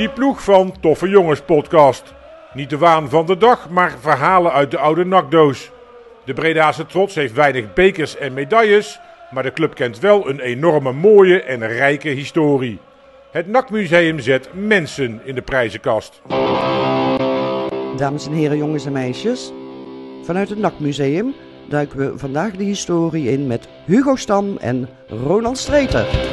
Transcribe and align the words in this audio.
Die 0.00 0.08
ploeg 0.08 0.44
van 0.44 0.74
Toffe 0.80 1.08
Jongens 1.08 1.40
podcast. 1.40 2.14
Niet 2.54 2.70
de 2.70 2.78
waan 2.78 3.08
van 3.08 3.26
de 3.26 3.36
dag, 3.36 3.70
maar 3.70 3.94
verhalen 3.98 4.52
uit 4.52 4.70
de 4.70 4.78
oude 4.78 5.04
nakdoos. 5.04 5.70
De 6.24 6.32
Bredaanse 6.32 6.86
trots 6.86 7.14
heeft 7.14 7.34
weinig 7.34 7.72
bekers 7.72 8.16
en 8.16 8.32
medailles, 8.32 9.00
maar 9.30 9.42
de 9.42 9.52
club 9.52 9.74
kent 9.74 9.98
wel 9.98 10.28
een 10.28 10.40
enorme 10.40 10.92
mooie 10.92 11.42
en 11.42 11.66
rijke 11.66 12.08
historie. 12.08 12.78
Het 13.30 13.46
Nakmuseum 13.46 14.18
zet 14.18 14.48
mensen 14.52 15.20
in 15.24 15.34
de 15.34 15.42
prijzenkast. 15.42 16.22
Dames 17.96 18.26
en 18.26 18.32
heren, 18.32 18.56
jongens 18.56 18.86
en 18.86 18.92
meisjes. 18.92 19.52
Vanuit 20.22 20.48
het 20.48 20.58
NAC-museum 20.58 21.34
duiken 21.68 21.98
we 21.98 22.18
vandaag 22.18 22.52
de 22.52 22.64
historie 22.64 23.30
in 23.30 23.46
met 23.46 23.68
Hugo 23.86 24.16
Stam 24.16 24.56
en 24.56 24.88
Ronald 25.08 25.58
Streeter. 25.58 26.29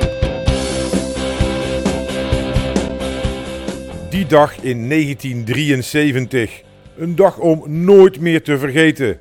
Dag 4.28 4.56
in 4.62 4.90
1973. 4.90 6.62
Een 6.98 7.16
dag 7.16 7.38
om 7.38 7.64
nooit 7.84 8.20
meer 8.20 8.44
te 8.44 8.58
vergeten. 8.58 9.20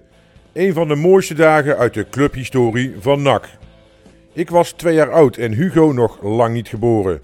Een 0.52 0.72
van 0.72 0.88
de 0.88 0.94
mooiste 0.94 1.34
dagen 1.34 1.76
uit 1.76 1.94
de 1.94 2.08
clubhistorie 2.08 2.94
van 3.00 3.22
NAC. 3.22 3.48
Ik 4.32 4.50
was 4.50 4.72
twee 4.72 4.94
jaar 4.94 5.12
oud 5.12 5.36
en 5.36 5.52
Hugo 5.52 5.92
nog 5.92 6.22
lang 6.22 6.54
niet 6.54 6.68
geboren. 6.68 7.20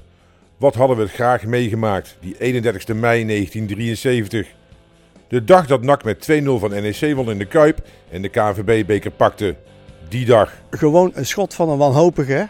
Wat 0.57 0.75
hadden 0.75 0.97
we 0.97 1.03
het 1.03 1.13
graag 1.13 1.45
meegemaakt, 1.45 2.17
die 2.21 2.35
31 2.39 2.87
mei 2.87 3.27
1973. 3.27 4.49
De 5.29 5.45
dag 5.45 5.67
dat 5.67 5.83
NAC 5.83 6.05
met 6.05 6.29
2-0 6.31 6.45
van 6.45 6.71
NEC 6.71 7.15
won 7.15 7.31
in 7.31 7.39
de 7.39 7.47
Kuip 7.47 7.79
en 8.11 8.23
de 8.23 8.29
KNVB-beker 8.29 9.11
pakte. 9.11 9.57
Die 10.09 10.25
dag. 10.25 10.53
Gewoon 10.71 11.11
een 11.15 11.27
schot 11.27 11.55
van 11.55 11.69
een 11.69 11.79
wanhopige. 11.79 12.49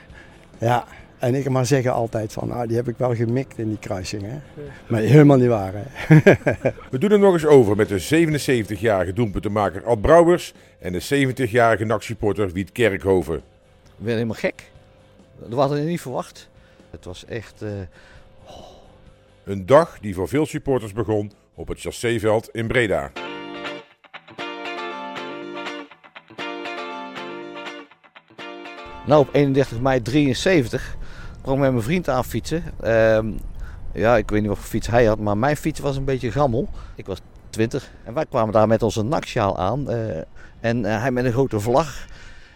Ja, 0.59 0.85
en 1.23 1.35
ik 1.35 1.49
maar 1.49 1.67
zeggen 1.67 1.93
altijd 1.93 2.33
van, 2.33 2.49
nou, 2.49 2.67
die 2.67 2.77
heb 2.77 2.89
ik 2.89 2.97
wel 2.97 3.15
gemikt 3.15 3.59
in 3.59 3.69
die 3.69 3.79
kruising. 3.79 4.23
Hè? 4.23 4.39
Maar 4.87 5.01
helemaal 5.01 5.37
niet 5.37 5.49
waar. 5.49 5.73
Hè? 5.75 6.15
We 6.91 6.99
doen 6.99 7.11
het 7.11 7.21
nog 7.21 7.33
eens 7.33 7.47
over 7.47 7.77
met 7.77 7.89
de 7.89 8.27
77-jarige 8.79 9.13
doelpuntenmaker 9.13 9.85
Ad 9.85 10.01
Brouwers 10.01 10.53
en 10.79 10.93
de 10.93 11.27
70-jarige 11.27 11.85
NAC-supporter 11.85 12.51
Wiet 12.53 12.73
Kerkhoven. 12.73 13.37
Ik 13.37 13.43
ben 13.97 14.13
helemaal 14.13 14.35
gek. 14.37 14.71
Dat 15.49 15.59
hadden 15.59 15.79
we 15.79 15.85
niet 15.91 16.01
verwacht. 16.01 16.49
Het 16.91 17.05
was 17.05 17.25
echt... 17.25 17.63
eh, 17.63 17.69
Een 19.45 19.67
dag 19.67 19.99
die 20.01 20.15
voor 20.15 20.29
veel 20.29 20.47
supporters 20.47 20.93
begon 20.93 21.33
op 21.55 21.69
het 21.69 21.81
chasséveld 21.81 22.49
in 22.53 22.67
Breda. 22.67 23.11
Nou, 29.07 29.21
op 29.21 29.29
31 29.35 29.81
mei 29.81 30.03
73 30.03 30.97
kwam 31.43 31.55
ik 31.55 31.61
met 31.61 31.71
mijn 31.73 31.83
vriend 31.85 32.09
aan 32.09 32.25
fietsen. 32.25 32.65
Ehm, 32.81 33.27
ja, 33.93 34.17
ik 34.17 34.31
weet 34.31 34.41
niet 34.41 34.49
wat 34.49 34.59
voor 34.59 34.67
fiets 34.69 34.87
hij 34.87 35.05
had, 35.05 35.19
maar 35.19 35.37
mijn 35.39 35.57
fiets 35.57 35.81
was 35.81 35.97
een 35.97 36.05
beetje 36.05 36.31
gammel. 36.33 36.69
Ik 36.95 37.07
was 37.07 37.19
20 37.51 37.91
en 38.05 38.15
wij 38.15 38.27
kwamen 38.27 38.53
daar 38.53 38.67
met 38.69 38.83
onze 38.83 39.03
naksjaal 39.03 39.59
aan. 39.59 39.91
eh, 39.91 40.21
en 40.61 40.85
eh, 40.85 41.01
hij 41.01 41.11
met 41.11 41.25
een 41.25 41.33
grote 41.33 41.61
vlag. 41.61 42.07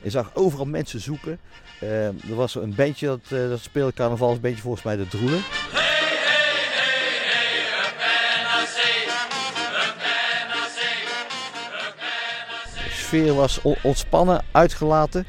Je 0.02 0.10
zag 0.10 0.30
overal 0.34 0.66
mensen 0.66 1.00
zoeken. 1.00 1.38
Ehm, 1.80 2.12
er 2.28 2.34
was 2.34 2.54
een 2.54 2.74
bandje 2.74 3.06
dat, 3.06 3.20
eh, 3.40 3.48
dat 3.48 3.60
speelde 3.60 3.92
carnavalsbandje, 3.92 4.62
volgens 4.62 4.82
mij 4.84 4.96
de 4.96 5.08
Droelen. 5.08 5.40
De 12.74 12.90
sfeer 12.92 13.34
was 13.34 13.62
on- 13.62 13.76
ontspannen, 13.82 14.42
uitgelaten. 14.52 15.26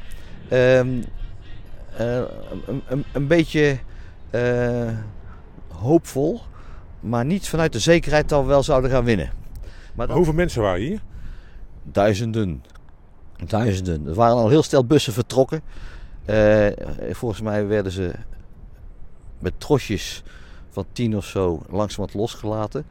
Ehm, 0.48 0.88
eh, 0.88 1.04
een, 2.66 2.82
een, 2.86 3.04
een 3.12 3.26
beetje 3.26 3.78
eh, 4.30 4.88
hoopvol, 5.68 6.40
maar 7.00 7.24
niet 7.24 7.48
vanuit 7.48 7.72
de 7.72 7.78
zekerheid 7.78 8.28
dat 8.28 8.40
we 8.42 8.46
wel 8.48 8.62
zouden 8.62 8.90
gaan 8.90 9.04
winnen. 9.04 9.30
Maar 9.94 10.06
dat- 10.06 10.16
Hoeveel 10.16 10.34
mensen 10.34 10.62
waren 10.62 10.80
hier? 10.80 11.00
duizenden. 11.82 12.62
Duizenden. 13.46 14.06
Er 14.06 14.14
waren 14.14 14.36
al 14.36 14.48
heel 14.48 14.62
snel 14.62 14.84
bussen 14.84 15.12
vertrokken. 15.12 15.60
Eh, 16.24 16.66
volgens 17.10 17.40
mij 17.40 17.66
werden 17.66 17.92
ze 17.92 18.12
met 19.38 19.52
trosjes 19.60 20.22
van 20.70 20.84
tien 20.92 21.16
of 21.16 21.24
zo 21.24 21.62
langzamerhand 21.68 22.14
losgelaten. 22.14 22.84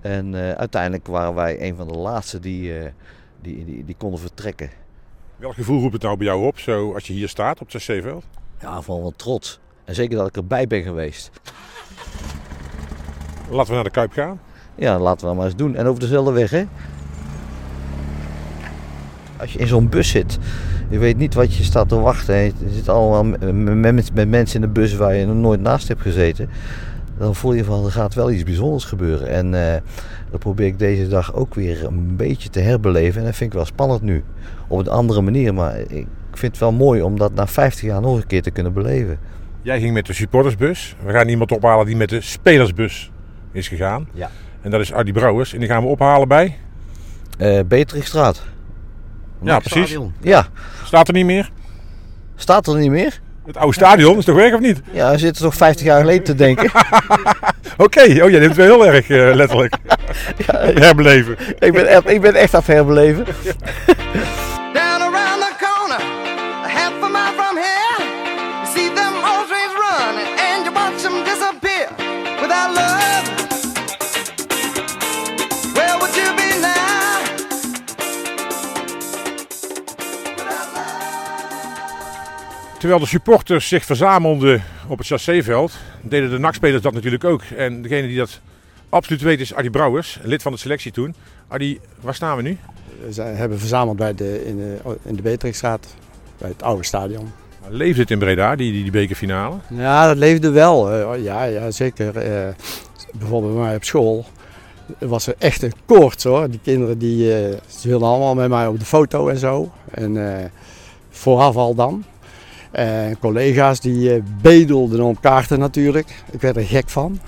En 0.00 0.34
eh, 0.34 0.50
uiteindelijk 0.50 1.06
waren 1.06 1.34
wij 1.34 1.62
een 1.68 1.76
van 1.76 1.88
de 1.88 1.94
laatste 1.98 2.40
die, 2.40 2.78
eh, 2.78 2.90
die, 3.40 3.64
die, 3.64 3.84
die 3.84 3.94
konden 3.98 4.20
vertrekken. 4.20 4.70
Welk 5.36 5.54
gevoel 5.54 5.80
roept 5.80 5.92
het 5.92 6.02
nou 6.02 6.16
bij 6.16 6.26
jou 6.26 6.46
op, 6.46 6.58
zo 6.58 6.94
als 6.94 7.06
je 7.06 7.12
hier 7.12 7.28
staat 7.28 7.52
op 7.52 7.58
het 7.58 7.70
chasséveld? 7.70 8.24
Ja, 8.60 8.82
vooral 8.82 9.02
wel 9.02 9.12
trots. 9.16 9.60
En 9.84 9.94
zeker 9.94 10.16
dat 10.16 10.28
ik 10.28 10.36
erbij 10.36 10.66
ben 10.66 10.82
geweest. 10.82 11.30
Laten 13.50 13.68
we 13.68 13.74
naar 13.74 13.84
de 13.84 13.90
Kuip 13.90 14.12
gaan. 14.12 14.40
Ja, 14.74 14.98
laten 14.98 15.20
we 15.20 15.26
dat 15.26 15.36
maar 15.36 15.46
eens 15.46 15.56
doen. 15.56 15.74
En 15.74 15.86
over 15.86 16.00
dezelfde 16.00 16.32
weg, 16.32 16.50
hè? 16.50 16.64
Als 19.36 19.52
je 19.52 19.58
in 19.58 19.66
zo'n 19.66 19.88
bus 19.88 20.08
zit, 20.08 20.38
je 20.88 20.98
weet 20.98 21.16
niet 21.16 21.34
wat 21.34 21.54
je 21.54 21.64
staat 21.64 21.88
te 21.88 22.00
wachten. 22.00 22.34
hè. 22.34 22.40
Je 22.40 22.70
zit 22.72 22.88
allemaal 22.88 23.24
met, 23.24 24.14
met, 24.14 24.28
mensen 24.28 24.54
in 24.54 24.66
de 24.66 24.80
bus 24.80 24.94
waar 24.94 25.14
je 25.14 25.26
nog 25.26 25.36
nooit 25.36 25.60
naast 25.60 25.88
hebt 25.88 26.00
gezeten. 26.00 26.48
Dan 27.18 27.34
voel 27.34 27.52
je 27.52 27.64
van, 27.64 27.84
er 27.84 27.92
gaat 27.92 28.14
wel 28.14 28.30
iets 28.30 28.42
bijzonders 28.42 28.84
gebeuren. 28.84 29.28
En 29.28 29.74
eh, 29.74 29.80
dat 30.30 30.40
probeer 30.40 30.66
ik 30.66 30.78
deze 30.78 31.08
dag 31.08 31.34
ook 31.34 31.54
weer 31.54 31.84
een 31.84 32.16
beetje 32.16 32.48
te 32.48 32.60
herbeleven. 32.60 33.20
En 33.20 33.26
dat 33.26 33.36
vind 33.36 33.50
ik 33.50 33.56
wel 33.56 33.66
spannend 33.66 34.02
nu. 34.02 34.24
Op 34.68 34.78
een 34.78 34.88
andere 34.88 35.20
manier, 35.20 35.54
maar 35.54 35.78
ik 35.78 36.06
vind 36.38 36.52
het 36.52 36.60
wel 36.60 36.72
mooi 36.72 37.02
om 37.02 37.18
dat 37.18 37.34
na 37.34 37.46
50 37.46 37.82
jaar 37.82 38.00
nog 38.00 38.16
een 38.16 38.26
keer 38.26 38.42
te 38.42 38.50
kunnen 38.50 38.72
beleven. 38.72 39.18
Jij 39.62 39.80
ging 39.80 39.92
met 39.94 40.06
de 40.06 40.12
supportersbus. 40.12 40.96
We 41.04 41.12
gaan 41.12 41.28
iemand 41.28 41.52
ophalen 41.52 41.86
die 41.86 41.96
met 41.96 42.08
de 42.08 42.20
spelersbus 42.20 43.10
is 43.52 43.68
gegaan. 43.68 44.08
Ja. 44.12 44.30
En 44.60 44.70
dat 44.70 44.80
is 44.80 44.92
Ardy 44.92 45.12
Brouwers. 45.12 45.52
En 45.52 45.58
die 45.58 45.68
gaan 45.68 45.82
we 45.82 45.88
ophalen 45.88 46.28
bij. 46.28 46.56
Eh 47.38 47.60
Beatrixstraat. 47.66 48.42
Ja, 49.42 49.58
precies. 49.58 49.88
Stadion. 49.90 50.12
Ja, 50.20 50.46
Staat 50.84 51.08
er 51.08 51.14
niet 51.14 51.26
meer? 51.26 51.50
staat 52.36 52.66
er 52.66 52.78
niet 52.78 52.90
meer? 52.90 53.20
Het 53.46 53.56
oude 53.56 53.74
stadion 53.74 54.18
is 54.18 54.24
toch 54.24 54.36
weg 54.36 54.54
of 54.54 54.60
niet? 54.60 54.80
Ja, 54.92 55.10
we 55.10 55.18
zitten 55.18 55.42
toch 55.42 55.54
50 55.54 55.86
jaar 55.86 56.00
geleden 56.00 56.24
te 56.24 56.34
denken. 56.34 56.70
Oké, 57.76 58.00
oh 58.00 58.30
jij 58.30 58.30
neemt 58.30 58.42
het 58.44 58.56
wel 58.56 58.66
heel 58.82 58.86
erg 58.86 59.08
eh, 59.08 59.34
letterlijk. 59.34 59.76
Herbeleven. 60.84 61.36
ik, 61.58 61.72
ben 61.72 61.86
echt, 61.86 62.08
ik 62.10 62.20
ben 62.20 62.34
echt 62.34 62.54
aan 62.54 62.60
het 62.64 62.68
herbeleven. 62.72 63.24
Terwijl 82.78 83.00
de 83.00 83.06
supporters 83.06 83.68
zich 83.68 83.84
verzamelden 83.84 84.62
op 84.88 84.98
het 84.98 85.06
chasséveld, 85.06 85.72
deden 86.02 86.30
de 86.30 86.38
NAC-spelers 86.38 86.82
dat 86.82 86.92
natuurlijk 86.92 87.24
ook. 87.24 87.42
En 87.56 87.82
degene 87.82 88.06
die 88.06 88.16
dat 88.16 88.40
absoluut 88.88 89.22
weet 89.22 89.40
is 89.40 89.54
Ardy 89.54 89.70
Brouwers, 89.70 90.18
lid 90.22 90.42
van 90.42 90.52
de 90.52 90.58
selectie 90.58 90.92
toen. 90.92 91.14
Ardy, 91.48 91.78
waar 92.00 92.14
staan 92.14 92.36
we 92.36 92.42
nu? 92.42 92.58
We 93.14 93.22
hebben 93.22 93.58
verzameld 93.58 93.96
bij 93.96 94.14
de, 94.14 94.46
in 94.46 94.56
de, 94.56 94.76
in 95.02 95.16
de 95.16 95.22
Beatrixstraat, 95.22 95.86
bij 96.38 96.48
het 96.48 96.62
oude 96.62 96.84
stadion. 96.84 97.32
Leefde 97.68 98.00
het 98.00 98.10
in 98.10 98.18
Breda, 98.18 98.56
die, 98.56 98.72
die, 98.72 98.82
die 98.82 98.92
bekerfinale? 98.92 99.56
Ja, 99.68 100.06
dat 100.06 100.16
leefde 100.16 100.50
wel. 100.50 100.90
eh, 100.90 101.22
ja, 101.24 101.44
ja, 101.44 101.70
zeker. 101.70 102.16
eh, 102.16 102.54
bijvoorbeeld 103.14 103.54
bij 103.54 103.62
mij 103.62 103.76
op 103.76 103.84
school 103.84 104.26
was 104.98 105.26
er 105.26 105.34
echt 105.38 105.62
een 105.62 105.72
koorts 105.86 106.24
hoor. 106.24 106.50
Die 106.50 106.60
kinderen 106.62 106.98
die, 106.98 107.34
eh, 107.34 107.56
ze 107.68 107.88
wilden 107.88 108.08
allemaal 108.08 108.34
met 108.34 108.48
mij 108.48 108.66
op 108.66 108.78
de 108.78 108.84
foto 108.84 109.28
en 109.28 109.38
zo. 109.38 109.72
En 109.90 110.50
vooraf 111.10 111.56
al 111.56 111.74
dan. 111.74 112.04
En 112.70 113.18
collega's 113.18 113.80
die 113.80 114.14
eh, 114.14 114.22
bedelden 114.42 115.00
om 115.00 115.20
kaarten 115.20 115.58
natuurlijk. 115.58 116.22
Ik 116.30 116.40
werd 116.40 116.56
er 116.56 116.62
gek 116.62 116.88
van. 116.88 117.20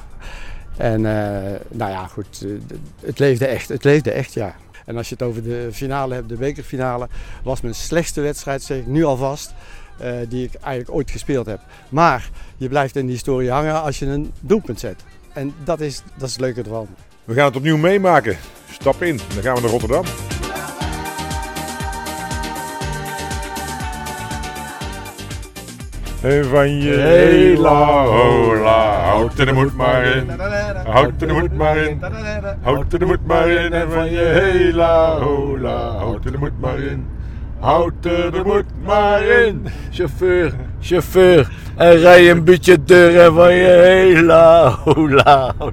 En 0.76 1.06
eh, 1.06 1.60
nou 1.68 1.90
ja, 1.90 2.06
goed. 2.06 2.44
eh, 2.44 2.50
het 3.06 3.18
leefde 3.18 3.46
echt. 3.46 3.68
Het 3.68 3.84
leefde 3.84 4.10
echt, 4.10 4.32
ja. 4.32 4.54
En 4.86 4.96
als 4.96 5.08
je 5.08 5.14
het 5.18 5.22
over 5.22 5.42
de 5.42 5.68
finale 5.72 6.14
hebt, 6.14 6.28
de 6.28 6.36
bekerfinale, 6.36 7.08
was 7.42 7.60
mijn 7.60 7.74
slechtste 7.74 8.20
wedstrijd, 8.20 8.62
zeg 8.62 8.78
ik 8.78 8.86
nu 8.86 9.04
alvast, 9.04 9.54
eh, 9.98 10.12
die 10.28 10.44
ik 10.44 10.54
eigenlijk 10.54 10.94
ooit 10.94 11.10
gespeeld 11.10 11.46
heb. 11.46 11.60
Maar 11.88 12.30
je 12.56 12.68
blijft 12.68 12.96
in 12.96 13.02
die 13.04 13.12
historie 13.14 13.50
hangen 13.50 13.82
als 13.82 13.98
je 13.98 14.06
een 14.06 14.32
doelpunt 14.40 14.80
zet. 14.80 15.04
En 15.32 15.54
dat 15.64 15.80
is, 15.80 16.02
dat 16.16 16.28
is 16.28 16.32
het 16.32 16.40
leuke 16.40 16.62
ervan. 16.62 16.86
We 17.24 17.34
gaan 17.34 17.44
het 17.46 17.56
opnieuw 17.56 17.76
meemaken. 17.76 18.36
Stap 18.70 19.02
in, 19.02 19.20
dan 19.34 19.42
gaan 19.42 19.54
we 19.54 19.60
naar 19.60 19.70
Rotterdam. 19.70 20.04
En 26.22 26.44
van 26.44 26.80
je 26.80 26.90
hela 26.90 28.04
hola, 28.04 29.00
houd 29.00 29.38
er 29.38 29.46
de 29.46 29.52
moed 29.52 29.74
maar 29.74 30.04
in. 30.04 30.30
Houd 30.86 31.22
er 31.22 31.28
de 31.28 31.32
moed 31.32 31.56
maar 31.56 31.76
in. 31.76 32.00
Houd 32.62 32.92
er 32.92 32.98
de 32.98 33.04
moed 33.04 33.26
maar 33.26 33.48
in. 33.48 33.72
En 33.72 33.90
van 33.90 34.10
je 34.10 34.18
hela 34.18 35.18
hola, 35.18 35.96
houd 35.96 36.24
er 36.24 36.32
de 36.32 36.38
moed 36.38 36.60
maar 36.60 36.78
in. 36.78 37.06
Houd 37.58 38.04
er 38.04 38.32
de 38.32 38.42
moed 38.44 38.64
maar 38.84 39.22
in. 39.22 39.66
Chauffeur, 39.90 40.52
chauffeur, 40.80 41.50
en 41.76 41.96
rij 41.96 42.30
een 42.30 42.44
beetje 42.44 42.84
deur 42.84 43.20
en 43.20 43.34
van 43.34 43.54
je 43.54 43.66
heel 43.66 44.22
lauw. 45.08 45.70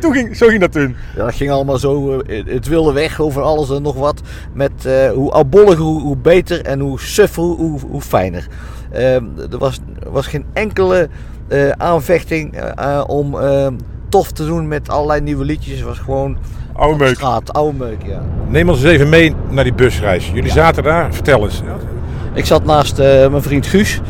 Toen 0.00 0.12
ging, 0.12 0.36
zo 0.36 0.46
ging 0.46 0.60
dat 0.60 0.72
toen. 0.72 0.96
Ja, 1.16 1.24
dat 1.24 1.34
ging 1.34 1.50
allemaal 1.50 1.78
zo, 1.78 2.20
eh, 2.20 2.44
het 2.46 2.66
wilde 2.66 2.92
weg 2.92 3.20
over 3.20 3.42
alles 3.42 3.70
en 3.70 3.82
nog 3.82 3.94
wat. 3.94 4.20
Met 4.52 4.84
eh, 4.84 5.10
hoe 5.10 5.30
oudbolliger, 5.30 5.84
hoe, 5.84 6.00
hoe 6.00 6.16
beter 6.16 6.62
en 6.62 6.80
hoe 6.80 7.00
suffer, 7.00 7.42
hoe, 7.42 7.80
hoe 7.90 8.00
fijner. 8.00 8.46
Ehm, 8.92 9.24
er 9.50 9.58
was, 9.58 9.78
was 10.08 10.26
geen 10.26 10.44
enkele 10.52 11.08
eh, 11.48 11.70
aanvechting 11.70 12.74
om 13.06 13.40
ehm, 13.40 13.74
tof 14.08 14.32
te 14.32 14.46
doen 14.46 14.68
met 14.68 14.88
allerlei 14.88 15.20
nieuwe 15.20 15.44
liedjes. 15.44 15.78
Het 15.78 15.86
was 15.86 15.98
gewoon 15.98 16.36
Oude 16.72 17.04
meuk. 17.04 17.14
straat, 17.14 17.52
oude 17.52 17.78
meuk, 17.78 18.02
ja. 18.06 18.22
Neem 18.48 18.68
ons 18.68 18.82
eens 18.82 18.92
even 18.92 19.08
mee 19.08 19.34
naar 19.50 19.64
die 19.64 19.74
busreis. 19.74 20.30
Jullie 20.34 20.50
zaten 20.50 20.82
daar, 20.82 21.14
vertel 21.14 21.44
eens. 21.44 21.62
Ik 22.34 22.46
zat 22.46 22.64
naast 22.64 22.98
eh, 22.98 23.28
mijn 23.28 23.42
vriend 23.42 23.66
Guus. 23.66 24.00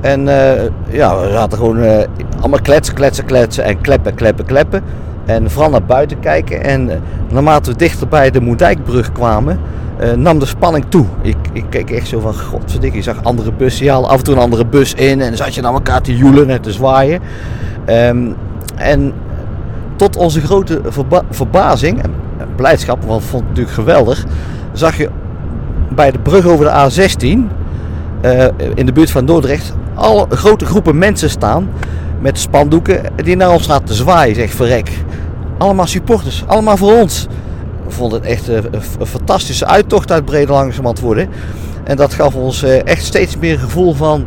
En 0.00 0.28
eh, 0.28 0.70
ja, 0.90 1.20
we 1.20 1.30
zaten 1.32 1.58
gewoon 1.58 1.82
eh, 1.82 2.06
allemaal 2.40 2.60
kletsen, 2.62 2.94
kletsen, 2.94 3.24
kletsen 3.24 3.64
en 3.64 3.80
kleppen, 3.80 4.14
kleppen, 4.14 4.44
kleppen. 4.44 4.82
En 5.24 5.50
vooral 5.50 5.70
naar 5.70 5.84
buiten 5.84 6.20
kijken. 6.20 6.64
En 6.64 7.02
naarmate 7.30 7.70
we 7.70 7.76
dichter 7.76 8.08
bij 8.08 8.30
de 8.30 8.40
Moerdijkbrug 8.40 9.12
kwamen, 9.12 9.60
nam 10.16 10.38
de 10.38 10.46
spanning 10.46 10.84
toe. 10.88 11.06
Ik, 11.22 11.36
ik 11.52 11.64
keek 11.68 11.90
echt 11.90 12.06
zo 12.08 12.20
van, 12.20 12.34
godverdikke, 12.34 12.96
je 12.96 13.02
zag 13.02 13.24
andere 13.24 13.52
bussen. 13.52 13.84
Je 13.84 13.92
af 13.92 14.18
en 14.18 14.24
toe 14.24 14.34
een 14.34 14.40
andere 14.40 14.66
bus 14.66 14.94
in 14.94 15.20
en 15.20 15.28
dan 15.28 15.36
zat 15.36 15.54
je 15.54 15.60
naar 15.60 15.72
elkaar 15.72 16.00
te 16.02 16.16
joelen 16.16 16.50
en 16.50 16.60
te 16.60 16.72
zwaaien. 16.72 17.20
Ehm, 17.84 18.30
en 18.76 19.12
tot 19.96 20.16
onze 20.16 20.40
grote 20.40 20.80
verba- 20.84 21.24
verbazing 21.30 22.02
en 22.02 22.14
blijdschap, 22.56 23.04
want 23.04 23.22
vond 23.22 23.42
het 23.42 23.48
natuurlijk 23.48 23.74
geweldig, 23.74 24.24
zag 24.72 24.96
je 24.96 25.08
bij 25.94 26.10
de 26.10 26.18
brug 26.18 26.46
over 26.46 26.64
de 26.64 26.70
A16 26.70 27.61
eh, 28.22 28.46
in 28.74 28.86
de 28.86 28.92
buurt 28.92 29.10
van 29.10 29.26
Dordrecht 29.26 29.72
al 29.94 30.26
grote 30.30 30.64
groepen 30.64 30.98
mensen 30.98 31.30
staan 31.30 31.70
met 32.20 32.38
spandoeken 32.38 33.02
die 33.16 33.36
naar 33.36 33.52
ons 33.52 33.64
zaten 33.64 33.86
te 33.86 33.94
zwaaien. 33.94 34.34
Zeg 34.34 34.50
verrek. 34.50 34.90
Allemaal 35.58 35.86
supporters, 35.86 36.44
allemaal 36.46 36.76
voor 36.76 36.92
ons. 36.92 37.26
Ik 37.86 37.92
vond 37.92 38.12
het 38.12 38.24
echt 38.24 38.48
eh, 38.48 38.56
een, 38.98 39.06
fantastische 39.06 39.66
uittocht 39.66 40.10
uit 40.10 40.24
Brede 40.24 40.52
langzamerhand 40.52 41.00
worden. 41.00 41.28
En 41.84 41.96
dat 41.96 42.14
gaf 42.14 42.34
ons 42.34 42.62
eh, 42.62 42.86
echt 42.86 43.04
steeds 43.04 43.36
meer 43.36 43.58
gevoel 43.58 43.94
van 43.94 44.26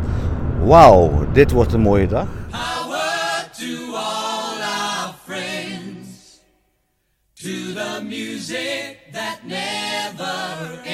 wauw, 0.64 1.26
dit 1.32 1.50
wordt 1.50 1.72
een 1.72 1.80
mooie 1.80 2.06
dag. 2.06 2.26
To 3.58 3.94
all 3.94 4.60
our 4.60 5.14
friends, 5.24 6.40
to 7.34 7.74
the 7.74 8.02
music 8.02 8.98
that 9.12 9.38
never. 9.46 10.85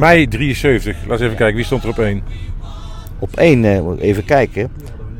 Mei 0.00 0.28
73. 0.28 0.96
Laat 1.02 1.10
eens 1.10 1.20
even 1.20 1.36
kijken, 1.36 1.56
wie 1.56 1.64
stond 1.64 1.82
er 1.82 1.88
op 1.88 1.98
één? 1.98 2.22
Op 3.18 3.36
één, 3.36 3.64
eh, 3.64 4.08
even 4.08 4.24
kijken. 4.24 4.70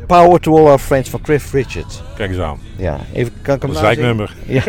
Power 0.06 0.40
to 0.40 0.58
all 0.58 0.66
our 0.66 0.78
friends 0.78 1.10
van 1.10 1.20
Cliff 1.20 1.52
Richard. 1.52 2.02
Kijk 2.16 2.30
eens 2.30 2.40
aan. 2.40 2.58
Ja, 2.76 2.98
even 3.12 3.32
kan 3.42 3.54
ik 3.54 3.62
hem 3.62 3.72
Dat 3.72 3.80
is 3.80 3.86
wijknummer. 3.86 4.34
Ja. 4.46 4.62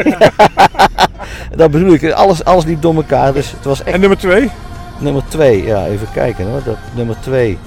dat 1.55 1.71
bedoel 1.71 1.93
ik. 1.93 2.11
Alles, 2.11 2.43
alles 2.43 2.65
liep 2.65 2.81
door 2.81 2.95
elkaar. 2.95 3.33
Dus 3.33 3.51
het 3.51 3.65
was 3.65 3.83
echt 3.83 3.93
En 3.93 3.99
nummer 3.99 4.17
twee? 4.17 4.49
nummer 4.97 5.23
2. 5.27 5.65
Ja, 5.65 5.85
even 5.85 6.07
kijken 6.13 6.45
hoor. 6.45 6.63
Dat, 6.63 6.77
nummer 6.93 7.15
2. 7.19 7.57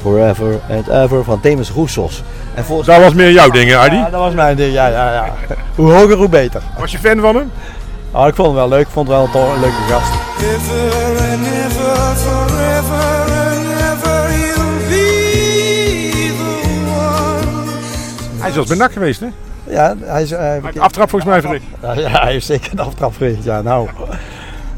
Forever 0.00 0.60
and 0.70 0.88
Ever 0.88 1.24
van 1.24 1.38
Demis 1.42 1.70
Roussos. 1.70 2.22
En 2.54 2.64
volgens 2.64 2.88
Dat 2.88 3.00
was 3.00 3.14
meer 3.14 3.30
jouw 3.30 3.50
dingen, 3.50 3.78
Adi. 3.78 3.96
Ja, 3.96 4.10
dat 4.10 4.20
was 4.20 4.34
mijn 4.34 4.56
ding. 4.56 4.72
Ja, 4.72 4.86
ja, 4.88 5.12
ja. 5.12 5.34
Hoe 5.76 5.92
hoger, 5.92 6.16
hoe 6.16 6.28
beter. 6.28 6.62
Was 6.78 6.92
je 6.92 6.98
fan 6.98 7.20
van 7.20 7.36
hem? 7.36 7.50
Oh, 8.14 8.26
ik 8.26 8.34
vond 8.34 8.48
het 8.48 8.56
wel 8.56 8.68
leuk. 8.68 8.80
Ik 8.86 8.92
vond 8.92 9.08
het 9.08 9.16
wel 9.16 9.24
een, 9.24 9.30
to- 9.30 9.52
een 9.54 9.60
leuke 9.60 9.74
gast. 9.88 10.12
Ever 10.40 11.18
and 11.30 11.46
ever, 11.46 12.16
forever 12.16 13.32
and 13.48 13.66
ever, 13.66 14.28
he'll 14.28 14.88
be 14.88 16.32
the 16.36 16.90
one. 16.90 18.40
Hij 18.42 18.50
is 18.50 18.66
bij 18.66 18.76
NAC 18.76 18.92
geweest, 18.92 19.20
hè? 19.20 19.26
Ja, 19.64 19.94
hij 20.00 20.22
is... 20.22 20.32
eh, 20.32 20.38
Hij 20.38 20.60
heeft 20.62 20.78
aftrap 20.78 21.10
volgens 21.10 21.30
mij 21.30 21.40
verricht. 21.40 21.64
Ja, 21.82 21.92
ja, 21.92 22.08
hij 22.22 22.32
heeft 22.32 22.46
zeker 22.46 22.72
een 22.72 22.78
aftrap 22.78 23.14
verricht. 23.14 23.44
Ja, 23.44 23.62
nou. 23.62 23.88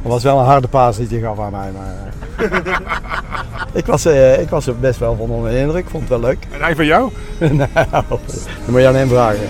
Dat 0.02 0.12
was 0.12 0.22
wel 0.22 0.38
een 0.38 0.44
harde 0.44 0.68
paas 0.68 0.96
die 0.96 1.06
hij 1.10 1.18
gaf 1.20 1.38
aan 1.40 1.50
mij. 1.52 1.70
Maar, 1.76 1.94
eh. 2.36 2.60
ik, 3.80 3.86
was, 3.86 4.04
eh, 4.04 4.40
ik 4.40 4.48
was 4.48 4.66
er 4.66 4.76
best 4.78 4.98
wel 4.98 5.16
van 5.16 5.28
onder 5.30 5.50
de 5.50 5.58
indruk. 5.58 5.84
Ik 5.84 5.90
vond 5.90 6.02
het 6.08 6.12
wel 6.20 6.28
leuk. 6.28 6.46
En 6.50 6.60
hij 6.62 6.74
van 6.76 6.84
jou? 6.86 7.10
nou, 7.38 7.68
dat 8.08 8.20
moet 8.66 8.80
je 8.80 8.86
aan 8.88 8.94
hem 8.94 9.08
vragen. 9.08 9.40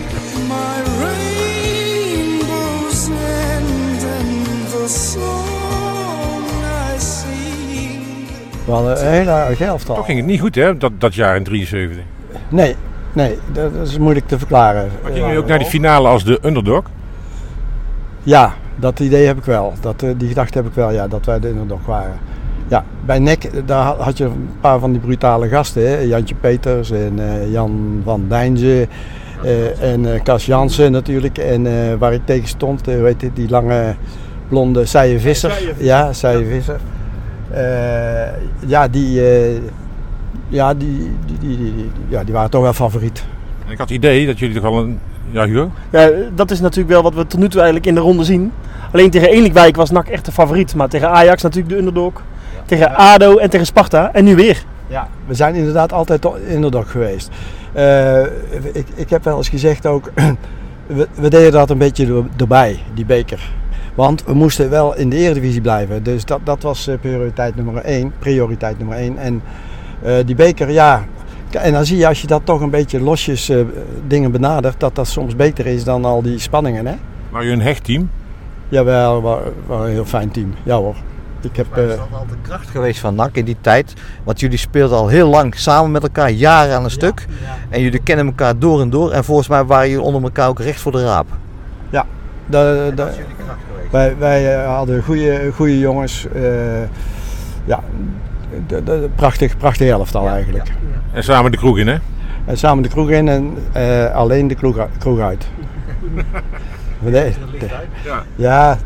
We 8.64 8.72
hadden 8.72 9.06
een 9.06 9.12
hele 9.12 9.31
aardig 9.31 9.60
elftal. 9.60 9.94
Toch 9.96 10.04
ging 10.06 10.19
het 10.19 10.26
niet 10.26 10.40
goed, 10.40 10.54
hè? 10.54 10.76
Dat, 10.76 10.92
dat 10.98 11.14
jaar 11.14 11.36
in 11.36 11.44
73. 11.44 12.02
Nee, 12.48 12.76
nee, 13.12 13.38
dat 13.52 13.72
is 13.82 13.98
moeilijk 13.98 14.26
te 14.28 14.38
verklaren. 14.38 14.90
Maar 15.02 15.12
ging 15.12 15.31
je 15.32 15.38
ook 15.38 15.46
naar 15.46 15.58
die 15.58 15.66
finale 15.69 16.08
als 16.08 16.25
de 16.25 16.38
underdog? 16.42 16.82
Ja, 18.22 18.52
dat 18.76 19.00
idee 19.00 19.26
heb 19.26 19.38
ik 19.38 19.44
wel. 19.44 19.72
Dat, 19.81 20.02
eh, 20.02 20.10
die 20.16 20.28
gedachte 20.28 20.58
heb 20.58 20.66
ik 20.66 20.75
wel, 20.75 20.90
ja, 20.90 21.08
dat 21.08 21.26
wij 21.26 21.40
de 21.40 21.48
underdog 21.48 21.86
waren. 21.86 22.19
Ja, 22.69 22.84
bij 23.04 23.19
NEC 23.19 23.50
daar 23.66 23.84
had- 23.84 24.19
je 24.19 24.25
een 24.25 24.48
paar 24.60 24.78
van 24.78 24.90
die 24.92 25.00
brutale 25.00 25.48
gasten. 25.48 25.88
Hè? 25.90 25.98
Jantje 25.98 26.34
Peters 26.34 26.90
en 26.90 27.12
eh, 27.19 27.52
Jan 27.52 28.00
van 28.04 28.25
Dijnzen. 28.28 28.88
eh, 29.44 29.92
en 29.92 30.14
eh 30.14 30.22
Cas 30.22 30.46
Jansen 30.46 30.92
natuurlijk. 30.92 31.38
En 31.38 31.66
eh, 31.66 31.94
waar 31.98 32.12
ik 32.12 32.20
tegen 32.25 32.48
stond, 32.48 32.88
eh, 32.88 32.94
heet 33.02 33.22
het, 33.22 33.36
die 33.36 33.48
lange 33.48 33.94
blonde 34.49 34.85
Seijen 34.85 35.20
Visser. 35.20 35.52
Ja, 35.79 36.12
Seijen 36.12 36.46
Visser. 36.46 36.76
Eh, 37.50 38.32
ja, 38.67 38.88
die, 38.88 39.20
eh, 39.29 39.61
ja, 40.49 40.75
die, 40.75 41.11
die, 41.26 41.38
die, 41.38 41.56
die, 41.56 41.75
die- 41.76 41.91
ja, 42.08 42.25
die 42.25 42.35
waren 42.35 42.50
toch 42.50 42.62
wel 42.62 42.73
favoriet. 42.73 43.25
En 43.67 43.73
ik 43.73 43.79
had 43.79 43.88
het 43.88 43.96
idee 43.99 44.26
dat 44.26 44.38
jullie 44.38 44.55
toch 44.55 44.64
al 44.64 44.79
een... 44.79 44.99
Ja, 45.31 45.46
Hugo? 45.46 45.70
Ja, 45.91 46.11
dat 46.35 46.50
is 46.50 46.61
natuurlijk 46.61 46.88
wel 46.88 47.02
wat 47.02 47.14
we 47.14 47.26
tot 47.26 47.41
nu 47.41 47.49
toe 47.49 47.56
eigenlijk 47.61 47.87
in 47.87 47.94
de 47.94 48.00
ronde 48.00 48.25
zien. 48.25 48.52
Alleen 48.93 49.11
tegen 49.11 49.29
Eenlijkwijk 49.29 49.76
was 49.76 49.91
NAC 49.91 50.08
echt 50.08 50.25
de 50.25 50.32
favoriet. 50.32 50.75
Maar 50.75 50.88
tegen 50.88 51.11
Ajax 51.11 51.43
natuurlijk 51.43 51.69
de 51.75 51.79
underdog. 51.79 52.12
Tegen 52.67 52.94
ADO 52.96 53.37
en 53.37 53.50
tegen 53.50 53.67
Sparta. 53.67 54.11
En 54.12 54.25
nu 54.25 54.35
weer. 54.37 54.64
Ja, 54.87 55.08
we 55.26 55.35
zijn 55.35 55.55
inderdaad 55.55 55.93
altijd 55.93 56.20
to- 56.20 56.37
underdog 56.50 56.91
geweest. 56.91 57.31
Eh, 57.73 58.20
ik, 58.73 58.87
ik 58.94 59.11
heb 59.11 59.25
wel 59.25 59.37
eens 59.37 59.49
gezegd 59.49 59.87
ook, 59.87 60.11
we, 60.87 61.08
we 61.14 61.31
deden 61.31 61.52
dat 61.52 61.70
een 61.70 61.79
beetje 61.79 62.23
erbij, 62.37 62.79
die 62.94 63.05
beker. 63.06 63.50
Want 63.94 64.24
we 64.24 64.34
moesten 64.34 64.70
wel 64.70 64.96
in 64.96 65.08
de 65.10 65.17
eredivisie 65.17 65.60
blijven. 65.60 66.03
Dus 66.03 66.24
dat, 66.24 66.41
dat 66.44 66.63
was 66.63 66.86
eh, 66.86 66.98
prioriteit 67.01 67.56
nummer 67.56 67.77
één. 67.77 68.13
Prioriteit 68.19 68.79
nummer 68.79 68.96
één. 68.96 69.19
En 69.19 69.43
eh, 70.03 70.15
die 70.24 70.34
beker, 70.34 70.70
ja. 70.70 71.05
En 71.51 71.72
dan 71.72 71.84
zie 71.84 71.96
je 71.96 72.08
als 72.08 72.20
je 72.20 72.27
dat 72.27 72.41
toch 72.44 72.60
een 72.60 72.70
beetje 72.70 73.01
losjes 73.01 73.48
eh, 73.48 73.58
dingen 74.06 74.31
benadert, 74.31 74.81
dat 74.81 74.94
dat 74.94 75.08
soms 75.08 75.36
beter 75.36 75.67
is 75.67 75.84
dan 75.84 76.05
al 76.05 76.22
die 76.22 76.39
spanningen. 76.39 76.86
Hè? 76.86 76.94
Waren 77.31 77.46
jullie 77.46 77.60
een 77.60 77.67
hecht 77.67 77.84
team? 77.84 78.10
Jawel, 78.69 79.22
we 79.22 79.53
waren 79.67 79.86
een 79.86 79.93
heel 79.93 80.05
fijn 80.05 80.31
team. 80.31 80.55
Ja 80.63 80.77
hoor. 80.77 80.96
Ik 81.41 81.56
heb, 81.56 81.67
Het 81.70 81.89
eh, 81.89 81.93
is 81.93 81.98
altijd 81.98 82.29
de 82.29 82.36
kracht 82.43 82.69
geweest 82.69 83.01
van 83.01 83.15
NAC 83.15 83.36
in 83.36 83.44
die 83.44 83.56
tijd. 83.60 83.94
Want 84.24 84.41
jullie 84.41 84.58
speelden 84.58 84.98
al 84.98 85.08
heel 85.08 85.29
lang 85.29 85.55
samen 85.55 85.91
met 85.91 86.03
elkaar, 86.03 86.31
jaren 86.31 86.77
aan 86.77 86.84
een 86.84 86.91
stuk. 86.91 87.27
En 87.69 87.81
jullie 87.81 88.01
kennen 88.03 88.27
elkaar 88.27 88.58
door 88.58 88.81
en 88.81 88.91
door. 88.91 89.10
En 89.10 89.24
volgens 89.24 89.48
mij 89.48 89.65
waren 89.65 89.89
jullie 89.89 90.05
onder 90.05 90.22
elkaar 90.22 90.48
ook 90.48 90.60
recht 90.60 90.81
voor 90.81 90.93
de 90.93 91.05
raap. 91.05 91.27
Wij, 93.91 94.17
wij 94.19 94.55
eh, 94.63 94.67
hadden 94.77 95.03
goede, 95.03 95.51
goede 95.55 95.79
jongens. 95.79 96.27
eh, 96.34 96.43
ja, 97.65 97.81
de, 98.67 98.82
de, 98.82 99.08
prachtig, 99.15 99.56
prachtig 99.56 99.89
elftal 99.89 100.29
eigenlijk. 100.29 100.72
En 101.13 101.24
samen 101.24 101.51
de 101.51 101.56
kroeg 101.56 101.79
in, 101.79 101.89
hè? 101.89 101.96
En 102.44 102.58
samen 102.58 102.82
de 102.82 102.89
kroeg 102.89 103.10
in 103.10 103.29
en 103.29 103.56
eh, 103.72 104.15
alleen 104.15 104.48
de 104.48 104.55
kroeg, 104.55 104.79
kroeg 104.98 105.20
uit. 105.20 105.46
Nee, 106.98 107.34
de- 107.58 107.69
ja, 108.36 108.79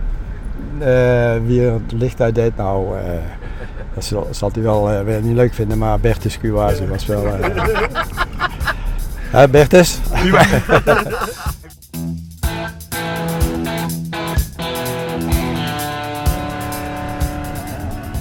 eh, 0.78 1.32
wie 1.46 1.64
er 1.66 1.72
het 1.72 1.92
licht 1.92 2.20
uit 2.20 2.34
deed, 2.34 2.56
nou, 2.56 2.96
eh, 2.98 3.02
dat 3.94 4.04
zal, 4.04 4.26
zal 4.30 4.50
hij 4.52 4.62
wel 4.62 5.04
weer 5.04 5.20
niet 5.22 5.36
leuk 5.36 5.54
vinden, 5.54 5.78
maar 5.78 6.00
Bertus 6.00 6.38
Cuwazi 6.38 6.86
was 6.86 7.06
wel... 7.06 7.26
eh 7.26 7.32
Hè, 9.30 9.48
Bertus? 9.48 9.98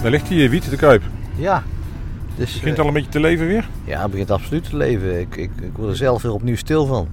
Daar 0.02 0.12
ligt 0.12 0.28
die 0.28 0.50
wiet, 0.50 0.70
de 0.70 0.76
kuip. 0.76 1.04
Ja. 1.36 1.64
Dus, 2.36 2.54
Begint 2.54 2.76
eh, 2.76 2.82
al 2.82 2.88
een 2.88 2.94
beetje 2.94 3.10
te 3.10 3.20
leven 3.20 3.48
weer? 3.48 3.68
ja, 3.84 4.02
het 4.02 4.12
begint 4.12 4.32
absoluut 4.32 4.70
te 4.70 4.78
leven. 4.78 5.20
Ik, 5.20 5.36
ik, 5.36 5.52
ik 5.62 5.72
word 5.76 5.90
er 5.90 5.96
zelf 5.96 6.22
weer 6.22 6.34
opnieuw 6.34 6.56
stil 6.56 6.86
van. 6.86 7.08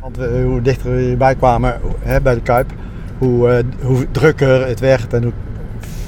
Want 0.00 0.16
we, 0.16 0.42
hoe 0.46 0.62
dichter 0.62 0.94
we 0.94 1.00
hierbij 1.00 1.34
kwamen 1.34 1.80
hè, 2.00 2.20
bij 2.20 2.34
de 2.34 2.40
Kuip, 2.40 2.72
hoe, 3.18 3.50
eh, 3.50 3.64
hoe 3.82 4.10
drukker 4.10 4.66
het 4.66 4.80
werd 4.80 5.12
en 5.12 5.22
hoe 5.22 5.32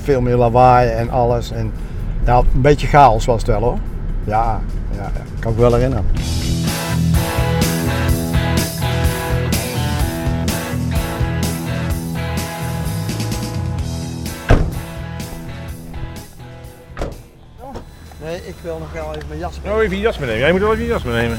veel 0.03 0.21
meer 0.21 0.37
lawaai 0.37 0.91
en 0.91 1.11
alles. 1.11 1.51
En, 1.51 1.73
ja, 2.25 2.39
een 2.39 2.61
beetje 2.61 2.87
chaos 2.87 3.25
was 3.25 3.37
het 3.37 3.47
wel 3.47 3.61
hoor. 3.61 3.79
Ja, 4.25 4.61
ja, 4.97 5.03
ja, 5.03 5.23
kan 5.39 5.53
ik 5.53 5.59
wel 5.59 5.73
herinneren. 5.75 6.05
Nee, 18.41 18.49
ik 18.49 18.55
wil 18.63 18.79
nog 18.79 18.93
wel 18.93 19.15
even 19.15 19.29
mijn 19.29 19.41
jas 19.41 19.59
Oh, 19.67 19.83
even 19.83 19.97
je 19.97 20.03
jas 20.03 20.19
meenemen. 20.19 20.41
Jij 20.43 20.53
moet 20.53 20.61
wel 20.61 20.73
even 20.73 20.83
je 20.85 20.89
jas 20.91 21.03
meenemen. 21.03 21.39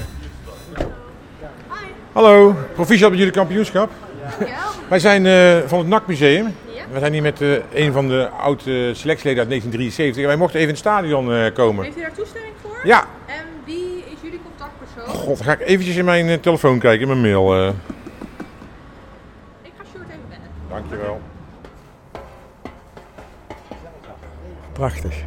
Hallo, 2.12 2.56
proficiat 2.74 3.10
met 3.10 3.20
jullie 3.20 3.34
kampioenschap. 3.34 3.92
Wij 4.90 5.00
zijn 5.00 5.26
eh, 5.26 5.58
van 5.68 5.80
het 5.80 5.88
NAC 5.88 6.08
Museum. 6.08 6.56
We 6.92 7.00
zijn 7.00 7.14
hier 7.14 7.22
met 7.22 7.42
eh, 7.42 7.50
een 7.74 7.92
van 7.92 8.08
de 8.08 8.30
oude 8.30 8.94
selectieleden 8.94 9.40
uit 9.40 9.50
1973. 9.50 10.22
En 10.22 10.28
wij 10.28 10.38
mochten 10.38 10.56
even 10.60 10.70
in 10.70 10.76
het 10.76 10.84
stadion 10.86 11.34
eh, 11.34 11.54
komen. 11.54 11.84
Heeft 11.84 11.98
u 11.98 12.02
daar 12.02 12.12
toestemming 12.14 12.54
voor? 12.62 12.80
Ja, 12.84 13.06
En 13.26 13.46
wie 13.66 13.98
is 13.98 14.18
jullie 14.22 14.40
contactpersoon? 14.44 15.16
god, 15.16 15.38
dan 15.38 15.46
ga 15.46 15.52
ik 15.54 15.60
eventjes 15.68 15.96
in 15.96 16.06
mijn 16.06 16.40
telefoon 16.40 16.80
kijken, 16.80 17.02
in 17.02 17.08
mijn 17.08 17.22
mail. 17.22 17.56
eh. 17.56 17.68
Ik 19.62 19.72
ga 19.78 19.84
Sjoerd 19.92 20.08
even 20.10 20.20
bellen. 20.30 20.50
Dankjewel. 20.82 21.22
Prachtig. 24.74 25.24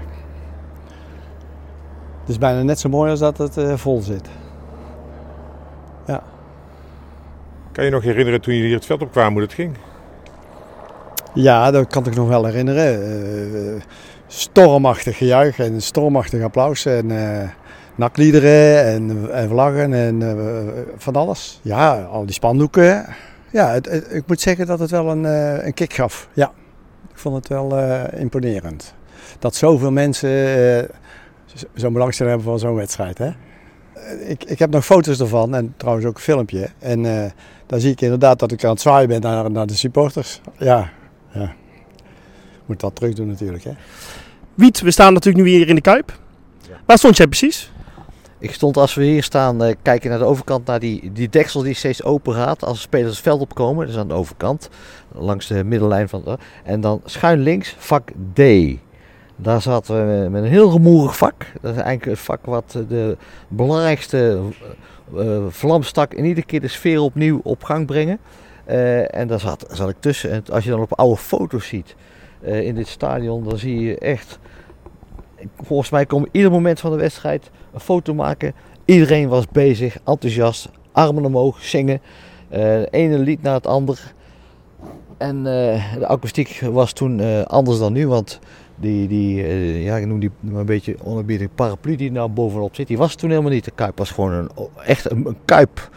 Het 2.25 2.29
is 2.33 2.39
bijna 2.39 2.63
net 2.63 2.79
zo 2.81 2.89
mooi 2.89 3.11
als 3.11 3.21
dat 3.21 3.39
het 3.39 3.57
eh, 3.57 3.77
vol 3.77 4.01
zit. 4.03 4.29
Kan 7.73 7.85
je 7.85 7.91
nog 7.91 8.03
herinneren 8.03 8.41
toen 8.41 8.53
jullie 8.55 8.69
hier 8.69 8.77
het 8.79 8.87
veld 8.87 9.03
op 9.03 9.11
kwamen 9.13 9.33
hoe 9.33 9.43
het 9.43 9.53
ging? 9.53 9.77
Ja, 11.35 11.71
dat 11.71 11.87
kan 11.87 12.07
ik 12.07 12.15
nog 12.15 12.29
wel 12.29 12.45
herinneren. 12.45 13.03
Eh, 13.77 13.83
stormachtig 14.27 15.17
gejuich 15.17 15.59
en 15.59 15.83
stormachtig 15.83 16.43
applaus 16.43 16.85
en 16.87 17.11
eh 17.11 17.49
nakliederen 17.97 18.85
en, 18.85 19.29
en 19.33 19.49
vlaggen 19.49 19.93
en 19.95 20.23
van 20.97 21.17
alles. 21.17 21.61
Ja, 21.63 22.03
al 22.03 22.25
die 22.25 22.35
spandoeken. 22.35 23.05
Ja, 23.51 23.71
het, 23.73 23.91
het- 23.91 24.13
ik 24.13 24.23
moet 24.27 24.41
zeggen 24.41 24.67
dat 24.67 24.79
het 24.79 24.91
wel 24.91 25.11
een, 25.11 25.27
eh, 25.27 25.67
een 25.67 25.75
kick 25.75 25.93
gaf. 25.93 26.29
Ja, 26.33 26.51
ik 27.13 27.19
vond 27.19 27.37
het 27.37 27.49
wel 27.49 27.79
imponerend. 28.17 28.95
Dat 29.39 29.55
zoveel 29.55 29.91
mensen 29.91 30.31
zo'n 31.75 31.93
belangstelling 31.93 32.35
hebben 32.35 32.53
voor 32.53 32.61
zo'n 32.69 32.75
wedstrijd. 32.77 33.19
Hè? 33.19 33.27
Eh, 33.95 34.31
Ik, 34.31 34.45
ik 34.45 34.59
heb 34.59 34.71
nog 34.71 34.85
foto's 34.85 35.21
ervan 35.21 35.55
en 35.55 35.75
trouwens 35.77 36.07
ook 36.07 36.15
een 36.15 36.21
filmpje. 36.23 36.69
En 36.79 37.07
eh, 37.25 37.31
dan 37.67 37.81
zie 37.81 37.91
ik 37.91 38.01
inderdaad 38.01 38.39
dat 38.39 38.53
ik 38.53 38.65
aan 38.65 38.71
het 38.71 38.81
zwaaien 38.81 39.09
ben 39.09 39.21
naar, 39.21 39.51
naar 39.51 39.67
de 39.67 39.75
supporters. 39.75 40.41
Ja, 40.59 40.91
ja. 41.33 41.53
Moet 42.67 42.81
dat 42.81 42.95
terug 42.97 43.15
doen 43.15 43.27
natuurlijk. 43.27 43.65
Hè? 43.65 43.73
Wiet, 44.55 44.81
we 44.81 44.91
staan 44.91 45.13
natuurlijk 45.13 45.45
nu 45.45 45.51
hier 45.51 45.69
in 45.69 45.75
de 45.75 45.81
Kuip. 45.81 46.19
Waar 46.87 46.99
stond 46.99 47.17
jij 47.17 47.27
precies? 47.27 47.73
Ik 48.39 48.53
stond 48.55 48.77
als 48.77 48.95
we 48.95 49.05
hier 49.05 49.23
staan, 49.23 49.63
eh, 49.63 49.75
kijken 49.83 50.11
naar 50.11 50.19
de 50.19 50.25
overkant, 50.25 50.67
naar 50.67 50.81
die, 50.81 51.13
die 51.13 51.29
deksel 51.29 51.63
die 51.63 51.75
steeds 51.75 52.03
open 52.03 52.35
gaat 52.35 52.65
als 52.65 52.81
spelers 52.81 53.11
het 53.13 53.21
veld 53.23 53.41
opkomen. 53.41 53.87
Dat 53.87 53.95
is 53.95 54.01
aan 54.01 54.09
de 54.09 54.15
overkant, 54.15 54.69
langs 55.13 55.47
de 55.47 55.65
middellijn 55.65 56.09
van. 56.09 56.23
de- 56.25 56.39
en 56.65 56.81
dan 56.81 57.01
schuin 57.05 57.41
links, 57.41 57.75
vak 57.79 58.11
D. 58.33 58.39
Daar 59.37 59.63
zaten 59.63 60.23
we 60.23 60.29
met 60.31 60.43
een 60.43 60.49
heel 60.49 60.71
rumoerig 60.71 61.17
vak. 61.17 61.47
Dat 61.61 61.75
is 61.75 61.81
eigenlijk 61.81 62.05
het 62.05 62.19
vak 62.19 62.47
wat 62.47 62.79
de 62.89 63.17
belangrijkste 63.49 64.41
eh, 65.15 65.37
eh, 65.37 65.43
vlam 65.49 65.83
stak 65.83 66.13
en 66.15 66.25
iedere 66.25 66.47
keer 66.47 66.61
de 66.61 66.69
sfeer 66.69 67.01
opnieuw 67.01 67.41
op 67.43 67.63
gang 67.63 67.87
brengen. 67.87 68.19
Eh, 68.65 69.15
en 69.15 69.29
daar 69.29 69.41
zat, 69.41 69.67
zat 69.71 69.89
ik 69.89 69.97
tussen. 70.01 70.31
En 70.31 70.45
als 70.53 70.65
je 70.65 70.71
dan 70.71 70.81
op 70.81 70.93
oude 70.93 71.17
foto's 71.17 71.67
ziet 71.67 71.97
eh, 72.43 72.67
in 72.67 72.75
dit 72.75 72.89
stadion, 72.89 73.45
dan 73.45 73.59
zie 73.59 73.81
je 73.81 73.99
echt. 73.99 74.39
Volgens 75.63 75.91
mij 75.91 76.07
komen 76.07 76.29
ieder 76.33 76.51
moment 76.51 76.81
van 76.81 76.91
de 76.91 76.97
wedstrijd 76.97 77.51
een 77.73 77.81
foto 77.81 78.15
maken. 78.15 78.55
Iedereen 78.85 79.29
was 79.29 79.49
bezig, 79.49 79.99
enthousiast, 80.05 80.69
armen 80.93 81.25
omhoog, 81.25 81.63
zingen. 81.63 82.01
Eh 82.49 82.61
de 82.61 82.89
ene 82.91 83.19
lied 83.19 83.43
naar 83.43 83.55
het 83.55 83.67
ander. 83.67 84.15
En 85.19 85.37
eh, 85.37 85.99
de 85.99 86.07
akoestiek 86.07 86.61
was 86.71 86.93
toen 86.93 87.21
eh, 87.21 87.43
anders 87.43 87.79
dan 87.79 87.93
nu, 87.93 88.09
want 88.09 88.39
die, 88.77 89.09
die 89.09 89.43
eh, 89.43 89.85
ja, 89.85 89.97
ik 89.97 90.07
noem 90.07 90.21
die 90.21 90.31
een 90.55 90.67
beetje 90.67 90.97
onerbiedig 91.03 91.49
paraplu 91.55 91.97
die 91.97 92.13
nou 92.13 92.29
bovenop 92.29 92.75
zit, 92.75 92.87
die 92.87 92.99
was 92.99 93.15
toen 93.15 93.31
helemaal 93.31 93.51
niet. 93.51 93.65
De 93.65 93.71
kuip 93.75 93.99
was 93.99 94.11
gewoon 94.11 94.33
een, 94.33 94.49
echt 94.85 95.11
een, 95.11 95.37
kuip. 95.45 95.91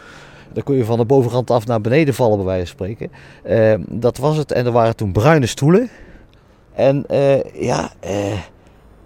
Daar 0.52 0.62
kon 0.62 0.76
je 0.76 0.84
van 0.84 0.98
de 0.98 1.04
bovenkant 1.04 1.50
af 1.50 1.66
naar 1.66 1.80
beneden 1.80 2.14
vallen, 2.14 2.36
bij 2.36 2.46
wijze 2.46 2.66
van 2.66 2.74
spreken. 2.74 3.10
Eh, 3.42 3.74
dat 3.88 4.16
was 4.16 4.36
het. 4.36 4.52
En 4.52 4.66
er 4.66 4.72
waren 4.72 4.96
toen 4.96 5.12
bruine 5.12 5.46
stoelen. 5.46 5.88
En 6.72 7.06
eh, 7.06 7.62
ja, 7.62 7.92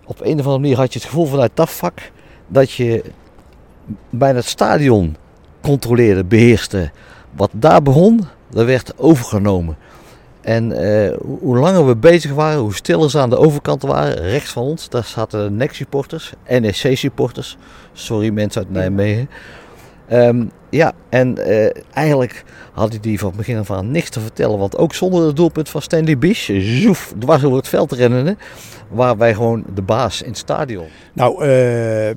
op 0.05 0.21
een 0.21 0.39
of 0.39 0.47
andere 0.47 0.59
manier 0.59 0.77
had 0.77 0.93
je 0.93 0.99
het 0.99 1.09
gevoel 1.09 1.27
vanuit 1.27 1.51
dat 1.55 1.71
vak 1.71 2.11
dat 2.47 2.71
je 2.71 3.05
bijna 4.11 4.37
het 4.37 4.47
stadion 4.47 5.17
controleerde, 5.61 6.25
beheerste. 6.25 6.91
Wat 7.37 7.51
daar 7.55 7.83
begon, 7.83 8.21
dat 8.51 8.67
werd 8.67 8.99
overgenomen. 8.99 9.77
En 10.43 10.73
eh, 10.73 11.17
hoe- 11.41 11.59
langer 11.59 11.87
we 11.87 11.97
bezig 11.97 12.33
waren, 12.33 12.61
hoe 12.61 12.75
stiller 12.75 13.11
ze 13.11 13.19
aan 13.19 13.31
de 13.31 13.39
overkant 13.39 13.83
waren, 13.83 14.17
rechts 14.17 14.51
van 14.51 14.63
ons, 14.63 14.89
daar 14.89 15.05
zaten 15.05 15.57
NEC-supporters, 15.57 16.33
NEC-supporters. 16.49 17.57
Sorry 17.93 18.31
mensen 18.31 18.63
uit 18.63 18.71
Nijmegen. 18.71 19.29
Ehm, 20.09 20.45
ja, 20.71 20.93
en 21.09 21.39
eh, 21.39 21.71
eigenlijk 21.93 22.45
had 22.73 22.95
ik 22.95 23.03
die 23.03 23.19
van 23.19 23.33
begin 23.37 23.59
af 23.59 23.71
aan 23.71 23.91
niks 23.91 24.09
te 24.11 24.21
vertellen. 24.21 24.59
Want 24.59 24.77
ook 24.77 24.95
zonder 24.95 25.27
het 25.27 25.37
doelpunt 25.37 25.69
van 25.69 25.83
Stanley 25.83 26.19
Bish, 26.19 26.51
zoef, 26.59 27.13
dwars 27.19 27.45
over 27.45 27.57
het 27.57 27.69
veld 27.69 27.93
rennen, 27.93 28.39
waren 28.89 29.19
wij 29.19 29.35
gewoon 29.35 29.65
de 29.75 29.83
baas 29.83 30.23
in 30.23 30.29
het 30.29 30.39
stadion. 30.39 30.87
Nou, 31.13 31.45
eh, 31.45 32.09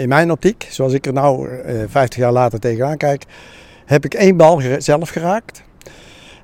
in 0.00 0.08
mijn 0.08 0.30
optiek, 0.30 0.66
zoals 0.70 0.92
ik 0.92 1.06
er 1.06 1.12
nou 1.12 1.48
eh 1.50 1.74
50 1.88 2.18
jaar 2.18 2.32
later 2.32 2.58
tegenaan 2.58 2.96
kijk, 2.96 3.24
heb 3.84 4.04
ik 4.04 4.14
één 4.14 4.36
bal 4.36 4.60
zelf 4.78 5.08
geraakt. 5.08 5.62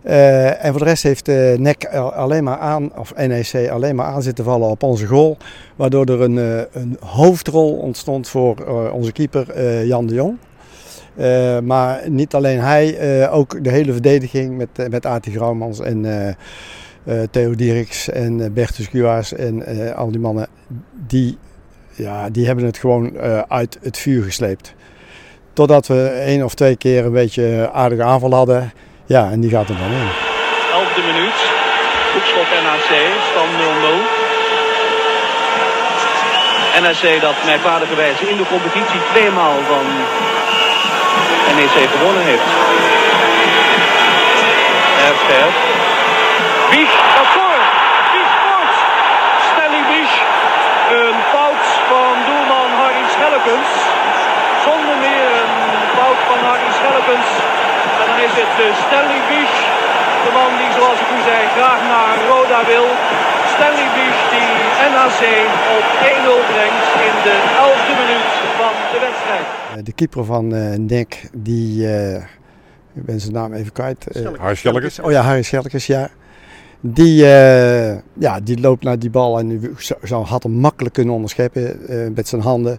Eh, 0.03 0.65
en 0.65 0.71
voor 0.71 0.79
de 0.79 0.85
rest 0.87 1.03
heeft 1.03 1.29
eh 1.29 1.59
NEC 1.59 1.87
al- 1.87 2.13
alleen 2.13 2.45
maar 2.45 2.59
aan, 2.59 2.99
of 2.99 3.15
NEC 3.17 3.69
alleen 3.71 3.97
maar 3.97 4.07
aan 4.07 4.23
zitten 4.23 4.45
vallen 4.45 4.69
op 4.69 4.83
onze 4.83 5.07
goal. 5.07 5.37
Waardoor 5.77 6.07
er 6.07 6.21
een, 6.21 6.39
eh, 6.39 6.83
een 6.83 6.97
hoofdrol 7.01 7.73
ontstond 7.73 8.29
voor 8.29 8.55
onze 8.93 9.13
keeper 9.13 9.87
Jan 9.87 10.07
de 10.07 10.15
Jong. 10.15 10.37
Maar 11.65 12.01
niet 12.11 12.35
alleen 12.35 12.61
hij, 12.61 13.31
ook 13.31 13.65
de 13.65 13.71
hele 13.71 13.93
verdediging 13.93 14.57
met, 14.57 14.91
met 14.91 15.07
Ati 15.07 15.31
Grauwmans 15.31 15.81
en 15.81 16.07
Theo 17.31 17.55
Dieriks 17.55 18.09
en 18.09 18.53
Bertus 18.53 18.87
Guaars 18.87 19.33
en 19.33 19.65
al 19.95 20.11
die 20.11 20.21
mannen. 20.21 20.47
Die, 21.07 21.39
ja, 21.91 22.31
die 22.31 22.47
hebben 22.47 22.65
het 22.65 22.79
gewoon 22.79 23.19
uit 23.49 23.79
het 23.83 23.99
vuur 23.99 24.23
gesleept. 24.23 24.75
Totdat 25.53 25.87
we 25.87 26.07
één 26.09 26.45
of 26.45 26.55
twee 26.55 26.77
keer 26.77 27.05
een 27.05 27.13
beetje 27.13 27.71
aardige 27.73 28.03
aanval 28.03 28.35
hadden. 28.35 28.73
Ja, 29.15 29.25
en 29.35 29.41
die 29.41 29.51
gaat 29.57 29.69
er 29.69 29.79
dan 29.85 29.93
in. 30.01 30.09
11e 30.81 31.03
minuut. 31.11 31.39
Hoekschop 32.13 32.49
NAC, 32.67 32.91
stand 33.31 33.53
0-0. 33.61 33.65
NAC 36.83 37.21
dat 37.21 37.37
merkwaardige 37.45 37.95
wijze 37.95 38.29
in 38.31 38.37
de 38.37 38.47
competitie 38.55 39.01
tweemaal 39.13 39.57
van 39.73 39.87
NEC 41.57 41.77
gewonnen 41.95 42.25
heeft. 42.31 42.49
Scherp. 45.25 45.53
Bies, 46.71 46.93
dat 47.17 47.27
scoort! 47.31 47.67
Bies 48.13 48.31
scoort! 48.37 48.75
Stanley 49.49 49.85
Bies. 49.91 50.13
Een 50.99 51.19
fout 51.33 51.65
van 51.91 52.15
doelman 52.27 52.71
Harry 52.81 53.05
Schellekens. 53.15 53.71
Zonder 54.65 54.97
meer 55.07 55.29
een 55.43 55.55
fout 55.97 56.21
van 56.29 56.39
Harry 56.49 56.71
Schellekens. 56.79 57.52
Is 58.27 58.35
het 58.43 58.55
eh, 58.65 58.69
Stanley 58.85 59.21
Bies, 59.31 59.55
de 60.25 60.31
man 60.39 60.51
die 60.61 60.71
zoals 60.79 60.99
ik 61.05 61.09
u 61.17 61.21
zei 61.31 61.41
graag 61.57 61.81
naar 61.95 62.13
Roda 62.33 62.61
wil. 62.73 62.87
Stanley 63.55 63.89
Bies 63.97 64.19
die 64.35 64.51
NAC 64.95 65.21
op 65.79 65.87
1-0 66.13 66.53
brengt 66.53 66.89
in 67.09 67.17
de 67.27 67.35
11e 67.67 67.93
minuut 68.03 68.29
van 68.61 68.73
de 68.93 68.99
wedstrijd. 69.07 69.47
Eh, 69.77 69.85
De 69.85 69.93
keeper 69.93 70.25
van 70.25 70.55
eh 70.55 70.79
NEC, 70.79 71.11
die, 71.37 71.87
eh, 71.97 72.15
ik 72.99 73.05
ben 73.09 73.21
zijn 73.21 73.33
naam 73.33 73.53
even 73.53 73.73
kwijt. 73.73 74.07
eh, 74.07 74.23
Harry 74.41 74.55
Schellekes. 74.57 74.99
Oh 75.01 75.11
ja, 75.11 75.21
Harry 75.23 75.43
Schelkes, 75.43 75.87
ja. 75.87 76.09
Die, 76.81 77.25
eh, 77.35 77.97
ja, 78.19 78.41
die 78.43 78.61
loopt 78.61 78.85
naar 78.85 78.99
die 78.99 79.11
bal 79.11 79.39
en 79.39 79.75
zou, 79.79 80.01
zou- 80.03 80.25
had 80.25 80.43
hem 80.43 80.53
makkelijk 80.53 80.95
kunnen 80.95 81.15
onderscheppen 81.15 81.89
eh, 81.89 81.97
met 82.15 82.29
zijn 82.29 82.43
handen. 82.43 82.79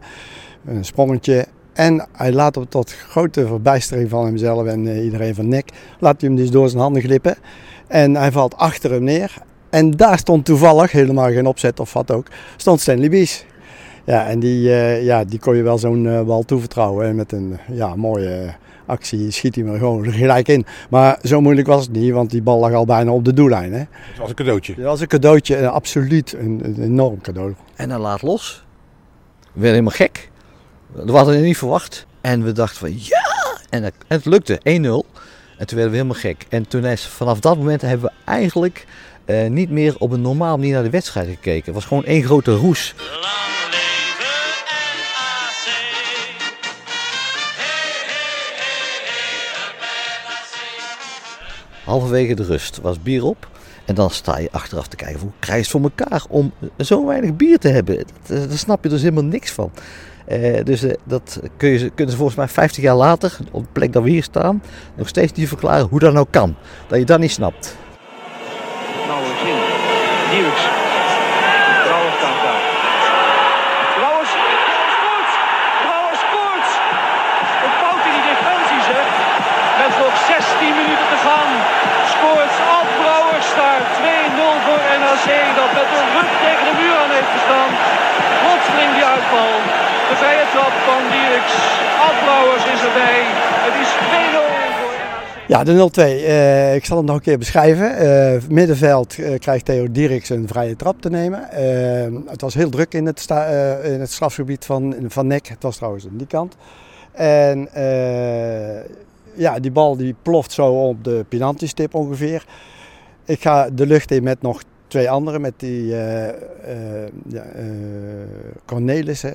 Een 0.65 0.85
sprongetje. 0.85 1.45
En 1.73 2.07
hij 2.11 2.31
laat 2.31 2.55
hem 2.55 2.69
tot 2.69 2.93
grote 2.93 3.47
verbijstering 3.47 4.09
van 4.09 4.25
hemzelf 4.25 4.67
en 4.67 4.87
eh, 4.87 5.03
iedereen 5.03 5.35
van 5.35 5.47
nek. 5.47 5.69
Laat 5.99 6.21
hij 6.21 6.29
hem 6.29 6.37
dus 6.37 6.51
door 6.51 6.69
zijn 6.69 6.81
handen 6.81 7.01
glippen. 7.01 7.35
En 7.87 8.15
hij 8.15 8.31
valt 8.31 8.55
achter 8.55 8.91
hem 8.91 9.03
neer. 9.03 9.33
En 9.69 9.91
daar 9.91 10.17
stond 10.17 10.45
toevallig, 10.45 10.91
helemaal 10.91 11.31
geen 11.31 11.45
opzet 11.45 11.79
of 11.79 11.93
wat 11.93 12.11
ook, 12.11 12.27
stond 12.57 12.79
Stanley 12.79 13.09
Bies. 13.09 13.45
Ja, 14.03 14.27
en 14.27 14.39
die, 14.39 14.73
eh, 14.73 15.03
ja, 15.03 15.23
die 15.23 15.39
kon 15.39 15.55
je 15.55 15.63
wel 15.63 15.77
zo'n 15.77 16.07
eh, 16.07 16.21
bal 16.21 16.43
toevertrouwen. 16.43 17.07
En 17.07 17.15
met 17.15 17.31
een 17.31 17.57
ja, 17.71 17.95
mooie 17.95 18.29
eh, 18.29 18.53
actie 18.85 19.31
schiet 19.31 19.55
hij 19.55 19.63
hem 19.63 19.73
er 19.73 19.79
gewoon 19.79 20.11
gelijk 20.11 20.47
in. 20.47 20.65
Maar 20.89 21.19
zo 21.23 21.41
moeilijk 21.41 21.67
was 21.67 21.83
het 21.83 21.91
niet, 21.91 22.11
want 22.11 22.29
die 22.29 22.41
bal 22.41 22.59
lag 22.59 22.73
al 22.73 22.85
bijna 22.85 23.11
op 23.11 23.25
de 23.25 23.33
doellijn. 23.33 23.73
Hè? 23.73 23.79
Dat 23.79 24.17
was 24.17 24.29
een 24.29 24.35
cadeautje. 24.35 24.75
Dat 24.75 24.85
was 24.85 25.01
een 25.01 25.07
cadeautje, 25.07 25.55
eh, 25.55 25.71
absoluut 25.71 26.33
een, 26.33 26.61
een 26.63 26.81
enorm 26.81 27.21
cadeau. 27.21 27.53
En 27.75 27.89
hij 27.89 27.99
laat 27.99 28.21
los. 28.21 28.65
We 29.39 29.59
werden 29.59 29.69
helemaal 29.71 30.07
gek. 30.07 30.31
Dat 30.95 31.09
hadden 31.09 31.35
we 31.35 31.41
niet 31.41 31.57
verwacht. 31.57 32.05
En 32.21 32.43
we 32.43 32.51
dachten 32.51 32.77
van 32.77 32.95
ja! 32.99 33.57
En, 33.69 33.91
het 34.07 34.25
lukte, 34.25 34.59
1-0. 34.59 34.61
En 34.63 35.67
toen 35.67 35.77
werden 35.77 35.89
we 35.89 35.97
helemaal 35.97 36.13
gek. 36.13 36.45
En 36.49 36.67
toen 36.67 36.85
is, 36.85 37.05
vanaf 37.05 37.39
dat 37.39 37.57
moment 37.57 37.81
hebben 37.81 38.09
we 38.09 38.31
eigenlijk 38.31 38.85
eh, 39.25 39.49
niet 39.49 39.69
meer 39.69 39.95
op 39.97 40.11
een 40.11 40.21
normaal 40.21 40.57
manier 40.57 40.73
naar 40.73 40.83
de 40.83 40.89
wedstrijd 40.89 41.27
gekeken. 41.27 41.65
Het 41.65 41.73
was 41.73 41.85
gewoon 41.85 42.05
één 42.05 42.23
grote 42.23 42.55
roes. 42.55 42.95
Halverwege 51.83 52.33
de 52.33 52.43
rust 52.43 52.81
was 52.81 53.01
bier 53.01 53.23
op. 53.23 53.47
En 53.85 53.95
dan 53.95 54.09
sta 54.09 54.37
je 54.37 54.51
achteraf 54.51 54.87
te 54.87 54.95
kijken 54.95 55.19
hoe 55.19 55.31
krijg 55.39 55.57
je 55.57 55.61
het 55.61 55.71
voor 55.71 55.81
elkaar 55.81 56.23
om 56.29 56.53
zo 56.77 57.05
weinig 57.05 57.35
bier 57.35 57.59
te 57.59 57.67
hebben. 57.67 58.05
Daar 58.27 58.57
snap 58.57 58.83
je 58.83 58.89
dus 58.89 59.01
helemaal 59.01 59.23
niks 59.23 59.51
van. 59.51 59.71
Eh, 60.25 60.63
dus 60.63 60.83
eh, 60.83 60.93
dat 61.03 61.39
kun 61.57 61.69
je, 61.69 61.89
kunnen 61.89 62.11
ze 62.13 62.17
volgens 62.17 62.37
mij 62.37 62.47
50 62.47 62.83
jaar 62.83 62.95
later, 62.95 63.37
op 63.51 63.63
de 63.63 63.71
plek 63.71 63.93
dat 63.93 64.03
we 64.03 64.09
hier 64.09 64.23
staan, 64.23 64.63
nog 64.95 65.07
steeds 65.07 65.31
niet 65.31 65.47
verklaren 65.47 65.87
hoe 65.87 65.99
dat 65.99 66.13
nou 66.13 66.27
kan. 66.29 66.55
Dat 66.87 66.99
je 66.99 67.05
dat 67.05 67.19
niet 67.19 67.31
snapt. 67.31 67.75
Trouwens 69.05 69.41
in. 69.51 69.59
Dierks. 70.31 70.63
Trouwens 71.87 72.15
staat 72.19 72.39
daar. 72.45 72.63
Trouwens. 73.97 74.31
Scoort. 74.95 75.31
Trouwens 75.85 76.19
scoort. 76.25 76.67
Een 77.63 77.75
fout 77.81 78.03
in 78.09 78.13
die 78.17 78.27
defensie 78.33 78.81
zeg. 78.91 79.05
Met 79.79 79.93
nog 80.03 80.15
16 80.31 80.73
minuten 80.79 81.07
te 81.13 81.19
gaan. 81.27 81.51
Scoort 82.13 82.53
Ad 82.77 82.89
Brouwers 82.99 83.49
daar. 83.59 83.81
2-0 83.97 84.65
voor 84.65 84.81
NAC. 85.03 85.27
Dat 85.59 85.71
met 85.77 85.87
de 85.93 86.01
rug 86.15 86.29
tegen 86.45 86.65
de 86.69 86.75
muur 86.81 86.95
aan 87.01 87.13
heeft 87.17 87.33
gestaan. 87.37 87.69
Plotseling 88.41 88.91
die 88.97 89.05
uitval. 89.15 89.82
De 90.09 90.15
vrije 90.15 90.45
trap 90.51 90.75
van 90.89 91.01
Dierks. 91.11 91.55
Ad 92.07 92.17
Brouwers 92.23 92.65
is 92.73 92.81
erbij. 92.87 93.21
Het 93.67 93.75
is 93.83 93.89
2-0 93.91 94.79
voor. 94.79 94.93
Ja, 95.47 95.63
de 95.63 95.73
0-2. 95.73 96.25
Eh, 96.25 96.75
ik 96.75 96.85
zal 96.85 96.97
hem 96.97 97.05
nog 97.05 97.15
een 97.15 97.21
keer 97.21 97.37
beschrijven. 97.37 97.97
Eh, 97.97 98.41
middenveld 98.49 99.19
eh, 99.19 99.39
krijgt 99.39 99.65
Theo 99.65 99.91
Dirks 99.91 100.29
een 100.29 100.47
vrije 100.47 100.75
trap 100.75 101.01
te 101.01 101.09
nemen. 101.09 101.47
Het 102.27 102.41
was 102.41 102.53
heel 102.53 102.69
druk 102.69 102.93
in 102.93 103.05
het, 103.05 103.27
in 103.83 103.99
het 103.99 104.11
strafgebied 104.11 104.65
van, 104.65 104.95
van 105.07 105.27
Nek. 105.27 105.47
Het 105.47 105.63
was 105.63 105.75
trouwens 105.75 106.05
aan 106.05 106.17
die 106.17 106.27
kant. 106.27 106.55
En 107.11 107.69
ja, 109.33 109.59
die 109.59 109.71
bal 109.71 109.97
die 109.97 110.15
ploft 110.21 110.51
zo 110.51 110.67
op 110.67 111.03
de 111.03 111.25
penaltystip 111.29 111.93
ongeveer. 111.93 112.45
Ik 113.25 113.41
ga 113.41 113.69
de 113.69 113.85
lucht 113.85 114.11
in 114.11 114.23
met 114.23 114.41
nog 114.41 114.63
twee 114.93 115.09
anderen. 115.09 115.41
Met 115.41 115.53
die 115.57 115.95
eh, 115.95 116.33
Cornelis? 118.65 119.25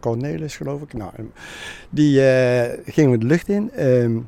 Cornelis 0.00 0.56
geloof 0.56 0.82
ik. 0.82 0.92
Nou, 0.92 1.10
die 1.90 2.26
eh, 2.26 2.78
gingen 2.84 3.10
we 3.10 3.18
de 3.18 3.26
lucht 3.26 3.48
in. 3.48 3.70
Ehm, 3.70 4.18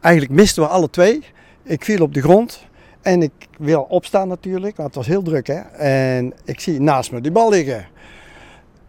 Eigenlijk 0.00 0.34
misten 0.34 0.62
we 0.62 0.68
alle 0.68 0.90
twee. 0.90 1.22
Ik 1.62 1.84
viel 1.84 2.02
op 2.02 2.14
de 2.14 2.20
grond 2.20 2.66
en 3.02 3.22
ik 3.22 3.32
wil 3.58 3.82
opstaan 3.82 4.28
natuurlijk, 4.28 4.76
want 4.76 4.88
het 4.88 4.96
was 4.96 5.06
heel 5.06 5.22
druk. 5.22 5.46
Hè? 5.46 5.60
En 5.78 6.32
ik 6.44 6.60
zie 6.60 6.80
naast 6.80 7.12
me 7.12 7.20
die 7.20 7.32
bal 7.32 7.50
liggen. 7.50 7.86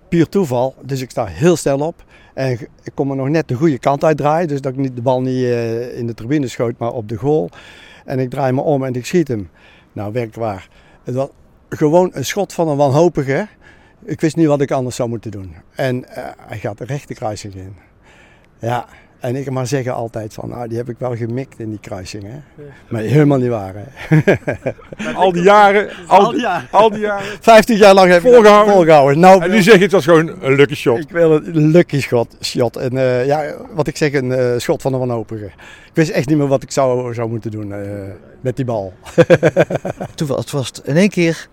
Puur 0.10 0.30
toeval, 0.30 0.76
dus 0.82 1.02
ik 1.02 1.10
sta 1.10 1.26
heel 1.26 1.56
snel 1.56 1.80
op. 1.80 2.04
En 2.34 2.52
ik 2.84 2.92
kon 2.94 3.08
me 3.08 3.16
nog 3.16 3.30
net 3.30 3.48
de 3.48 3.56
goede 3.56 3.80
kant 3.80 4.04
uitdraaien, 4.04 4.48
dus 4.48 4.62
dat 4.62 4.72
ik 4.72 4.78
niet, 4.78 4.96
de 4.96 5.02
bal 5.02 5.22
niet 5.22 5.46
in 5.96 6.08
de 6.08 6.14
tribune 6.14 6.48
schoot, 6.48 6.78
maar 6.78 6.92
op 6.92 7.10
de 7.10 7.16
goal. 7.16 7.50
En 8.06 8.20
ik 8.20 8.30
draai 8.30 8.52
me 8.54 8.62
om 8.62 8.84
en 8.84 8.94
ik 8.94 9.06
schiet 9.06 9.28
hem. 9.28 9.50
Nou, 9.94 10.12
werkelijk 10.12 10.40
waar. 10.40 10.68
Het 11.06 11.16
was 11.16 11.30
gewoon 11.70 12.10
een 12.14 12.26
schot 12.26 12.54
van 12.54 12.68
een 12.68 12.78
wanhopige. 12.78 13.48
Ik 14.04 14.22
wist 14.22 14.36
niet 14.36 14.48
wat 14.48 14.62
ik 14.62 14.72
anders 14.72 14.96
zou 14.96 15.10
moeten 15.10 15.32
doen. 15.32 15.56
En 15.76 16.06
eh, 16.10 16.24
hij 16.38 16.58
gaat 16.58 16.78
de 17.08 17.14
kruising 17.14 17.56
in. 17.56 17.76
Ja, 18.60 18.88
en 19.26 19.36
ik 19.36 19.50
maar 19.52 19.68
zeggen 19.68 19.94
altijd 19.94 20.34
van, 20.34 20.50
nou, 20.50 20.68
die 20.68 20.78
heb 20.78 20.90
ik 20.90 20.96
wel 20.98 21.16
gemikt 21.16 21.60
in 21.60 21.70
die 21.70 21.80
kruising. 21.80 22.24
Hè? 22.24 22.64
Maar 22.88 23.02
helemaal 23.02 23.38
niet 23.38 23.50
waar. 23.50 23.74
Hè? 23.76 24.24
Al 25.16 25.32
die 25.32 25.42
jaren, 25.44 25.90
al, 26.08 26.20
Al 26.20 26.32
die 26.32 26.48
al 26.72 26.90
die 26.90 27.00
jaren. 27.00 27.26
50 27.42 27.78
jaar 27.80 27.94
lang 27.94 28.12
heb 28.12 28.24
ik 28.24 28.32
Volgehouden. 28.32 28.74
volgehouden. 28.74 29.20
Nou, 29.20 29.44
En 29.44 29.52
nu 29.52 29.62
zeg 29.62 29.76
je 29.76 29.82
het 29.84 29.92
was 29.92 30.04
gewoon 30.06 30.36
een 30.42 30.56
lucky 30.56 30.76
shot. 30.76 31.00
ik 31.00 31.10
wil 31.10 31.32
een 31.32 31.68
lucky 31.72 32.00
shot. 32.00 32.36
shot. 32.42 32.76
En 32.76 32.98
eh, 32.98 33.26
ja, 33.26 33.44
wat 33.74 33.88
ik 33.88 33.98
zeg, 33.98 34.14
een 34.14 34.32
eh, 34.32 34.54
schot 34.58 34.82
van 34.82 34.94
een 34.94 35.00
wanhopige. 35.00 35.46
Ik 35.46 35.92
wist 35.94 36.10
echt 36.10 36.28
niet 36.28 36.38
meer 36.38 36.48
wat 36.48 36.64
ik 36.64 36.72
zou, 36.72 37.14
zou 37.14 37.30
moeten 37.30 37.52
doen 37.52 37.74
eh, 37.74 37.80
met 38.42 38.56
die 38.56 38.66
bal. 38.66 38.94
Toen 40.16 40.28
was 40.28 40.38
het 40.38 40.52
was 40.52 40.68
het 40.68 40.82
in 40.84 40.98
één 40.98 41.10
keer 41.10 41.48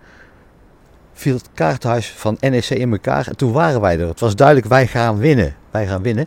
viel 1.13 1.35
het 1.35 1.49
kaarthuis 1.53 2.09
van 2.11 2.37
NEC 2.39 2.69
in 2.69 2.91
elkaar 2.91 3.27
en 3.27 3.35
toen 3.35 3.51
waren 3.51 3.81
wij 3.81 3.99
er. 3.99 4.07
Het 4.07 4.19
was 4.19 4.35
duidelijk, 4.35 4.67
wij 4.67 4.87
gaan 4.87 5.17
winnen. 5.17 5.55
Wij 5.71 5.87
gaan 5.87 6.01
winnen. 6.01 6.25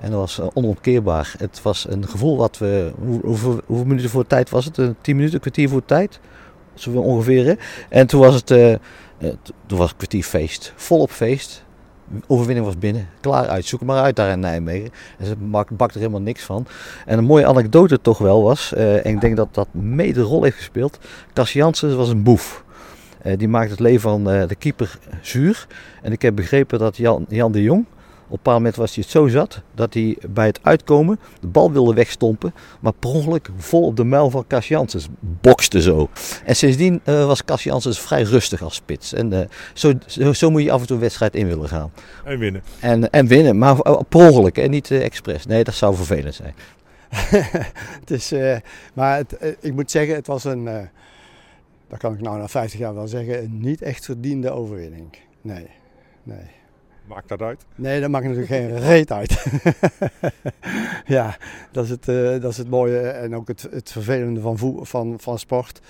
En 0.00 0.10
dat 0.10 0.20
was 0.20 0.38
eh, 0.40 0.46
onomkeerbaar. 0.54 1.34
Het 1.38 1.62
was 1.62 1.86
een 1.88 2.08
gevoel 2.08 2.36
wat 2.36 2.58
we... 2.58 2.92
Hoe, 3.04 3.20
hoeveel, 3.24 3.60
hoeveel 3.66 3.86
minuten 3.86 4.10
voor 4.10 4.26
tijd 4.26 4.50
was 4.50 4.64
het? 4.64 4.76
Een 4.76 4.96
tien 5.00 5.14
minuten, 5.14 5.34
een 5.34 5.40
kwartier 5.40 5.68
voor 5.68 5.84
tijd? 5.84 6.20
Zo 6.74 6.90
ongeveer. 6.90 7.58
En 7.88 8.06
toen 8.06 8.20
was 8.20 8.34
het... 8.34 8.50
eh, 8.50 8.72
eh, 8.72 8.78
toen 9.66 9.78
was 9.78 9.88
het 9.88 9.96
kwartier 9.96 10.22
feest. 10.24 10.72
Volop 10.76 11.10
feest. 11.10 11.64
Overwinning 12.26 12.66
was 12.66 12.78
binnen. 12.78 13.08
Klaar 13.20 13.48
uit. 13.48 13.64
Zoek 13.64 13.82
maar 13.82 14.02
uit 14.02 14.16
daar 14.16 14.30
in 14.30 14.40
Nijmegen. 14.40 14.90
En 15.18 15.26
ze 15.26 15.36
bak- 15.36 15.76
bakt 15.76 15.94
er 15.94 16.00
helemaal 16.00 16.20
niks 16.20 16.42
van. 16.42 16.66
En 17.06 17.18
een 17.18 17.24
mooie 17.24 17.46
anekdote 17.46 18.00
toch 18.00 18.18
wel 18.18 18.42
was... 18.42 18.72
eh, 18.74 19.06
en 19.06 19.12
ik 19.14 19.20
denk 19.20 19.36
dat 19.36 19.48
dat 19.54 19.68
mede 19.70 20.20
rol 20.20 20.42
heeft 20.42 20.56
gespeeld... 20.56 20.98
Cas 21.32 21.52
Jansen 21.52 21.96
was 21.96 22.08
een 22.08 22.22
boef. 22.22 22.64
Eh, 23.22 23.38
die 23.38 23.48
maakt 23.48 23.70
het 23.70 23.80
leven 23.80 24.00
van 24.00 24.30
eh, 24.30 24.48
de 24.48 24.54
keeper 24.54 24.98
zuur. 25.22 25.66
En 26.02 26.12
ik 26.12 26.22
heb 26.22 26.36
begrepen 26.36 26.78
dat 26.78 26.96
Jan, 26.96 27.26
Jan 27.28 27.52
de 27.52 27.62
Jong, 27.62 27.86
op 28.28 28.34
een 28.34 28.42
bepaald 28.42 28.56
moment 28.56 28.76
was 28.76 28.94
hij 28.94 29.02
het 29.02 29.12
zo 29.12 29.28
zat, 29.28 29.62
dat 29.74 29.94
hij 29.94 30.18
bij 30.28 30.46
het 30.46 30.58
uitkomen 30.62 31.18
de 31.40 31.46
bal 31.46 31.72
wilde 31.72 31.94
wegstompen, 31.94 32.54
maar 32.80 32.92
per 32.92 33.10
ongeluk 33.10 33.50
vol 33.56 33.82
op 33.82 33.96
de 33.96 34.04
muil 34.04 34.30
van 34.30 34.46
Cas 34.46 34.68
Janssens 34.68 35.08
bokste 35.20 35.82
zo. 35.82 36.08
En 36.44 36.56
sindsdien 36.56 37.00
eh, 37.04 37.26
was 37.26 37.44
Cas 37.44 37.62
Janssens 37.62 38.00
vrij 38.00 38.22
rustig 38.22 38.62
als 38.62 38.74
spits. 38.74 39.12
En 39.12 39.48
zo, 39.72 39.92
zo, 40.06 40.32
zo 40.32 40.50
moet 40.50 40.62
je 40.62 40.72
af 40.72 40.80
en 40.80 40.86
toe 40.86 40.96
een 40.96 41.02
wedstrijd 41.02 41.34
in 41.34 41.46
willen 41.46 41.68
gaan. 41.68 41.92
En 42.24 42.38
winnen. 42.38 42.62
En, 42.80 43.10
en 43.10 43.26
winnen, 43.26 43.58
maar 43.58 43.76
per 44.08 44.20
ongeluk 44.20 44.58
en 44.58 44.70
niet 44.70 44.90
eh, 44.90 45.04
expres. 45.04 45.46
Nee, 45.46 45.64
dat 45.64 45.74
zou 45.74 45.94
vervelend 45.94 46.34
zijn. 46.34 46.54
het 48.00 48.10
is, 48.10 48.32
maar 48.94 49.16
het, 49.16 49.56
ik 49.60 49.74
moet 49.74 49.90
zeggen, 49.90 50.14
het 50.14 50.26
was 50.26 50.44
een, 50.44 50.68
dat 51.88 51.98
kan 51.98 52.14
ik 52.14 52.20
nou 52.20 52.38
na 52.38 52.48
50 52.48 52.78
jaar 52.80 52.94
wel 52.94 53.08
zeggen, 53.08 53.42
een 53.42 53.60
niet 53.60 53.82
echt 53.82 54.04
verdiende 54.04 54.50
overwinning. 54.50 55.16
Nee, 55.40 55.66
nee. 56.22 56.56
Maakt 57.06 57.28
dat 57.28 57.42
uit? 57.42 57.64
Nee, 57.74 58.00
dat 58.00 58.10
maakt 58.10 58.24
natuurlijk 58.24 58.52
geen 58.52 58.78
reet 58.78 59.12
uit. 59.12 59.44
ja, 61.16 61.36
dat 61.72 61.84
is, 61.84 61.90
het, 61.90 62.08
eh, 62.08 62.40
dat 62.40 62.50
is 62.50 62.56
het 62.56 62.70
mooie 62.70 63.00
en 63.00 63.34
ook 63.34 63.48
het, 63.48 63.68
het 63.70 63.92
vervelende 63.92 64.40
van, 64.40 64.58
van, 64.82 65.20
van 65.20 65.38
sport. 65.38 65.80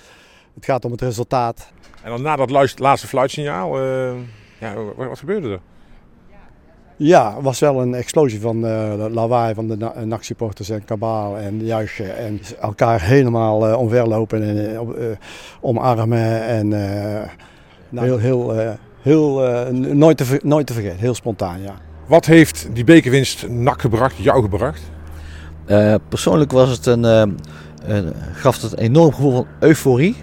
Het 0.53 0.65
gaat 0.65 0.85
om 0.85 0.91
het 0.91 1.01
resultaat. 1.01 1.71
En 2.03 2.09
dan 2.09 2.21
na 2.21 2.35
dat 2.35 2.49
laatste 2.79 3.07
fluitsignaal, 3.07 3.79
eh, 3.79 4.13
ja, 4.59 4.73
wat, 4.73 4.95
wat 4.95 5.19
gebeurde 5.19 5.49
er? 5.49 5.59
Ja, 7.01 7.41
was 7.41 7.59
wel 7.59 7.81
een 7.81 7.93
explosie 7.93 8.41
van 8.41 8.65
eh 8.65 8.91
de 8.95 9.09
lawaai 9.11 9.53
van 9.53 9.67
de 9.67 9.77
Na- 9.77 9.93
NAC-supporters 10.05 10.69
en 10.69 10.85
kabaal 10.85 11.37
en 11.37 11.65
juichen. 11.65 12.17
En 12.17 12.39
elkaar 12.61 13.01
helemaal 13.01 13.67
eh, 13.67 13.77
omverlopen 13.79 14.43
en 14.43 14.73
eh, 14.73 14.81
op- 14.81 14.93
eh, 14.95 15.05
omarmen. 15.61 16.43
En 16.45 16.73
eh, 16.73 18.01
heel, 18.01 18.17
heel, 18.17 18.53
eh, 18.59 18.69
heel 19.01 19.45
eh, 19.47 19.69
nooit, 19.73 20.17
te, 20.17 20.39
nooit 20.43 20.67
te 20.67 20.73
vergeten, 20.73 20.97
heel 20.99 21.13
spontaan, 21.13 21.61
ja. 21.61 21.73
Wat 22.07 22.25
heeft 22.25 22.67
die 22.73 22.83
bekerwinst 22.83 23.47
NAC 23.49 23.81
gebracht, 23.81 24.15
jou 24.17 24.41
gebracht? 24.41 24.81
Eh, 25.65 25.95
persoonlijk 26.09 26.51
was 26.51 26.69
het 26.69 26.85
een, 26.85 27.05
eh, 27.05 27.23
een- 27.85 28.13
gaf 28.33 28.61
het 28.61 28.71
een 28.71 28.77
enorm 28.77 29.13
gevoel 29.13 29.31
van 29.31 29.47
euforie. 29.59 30.15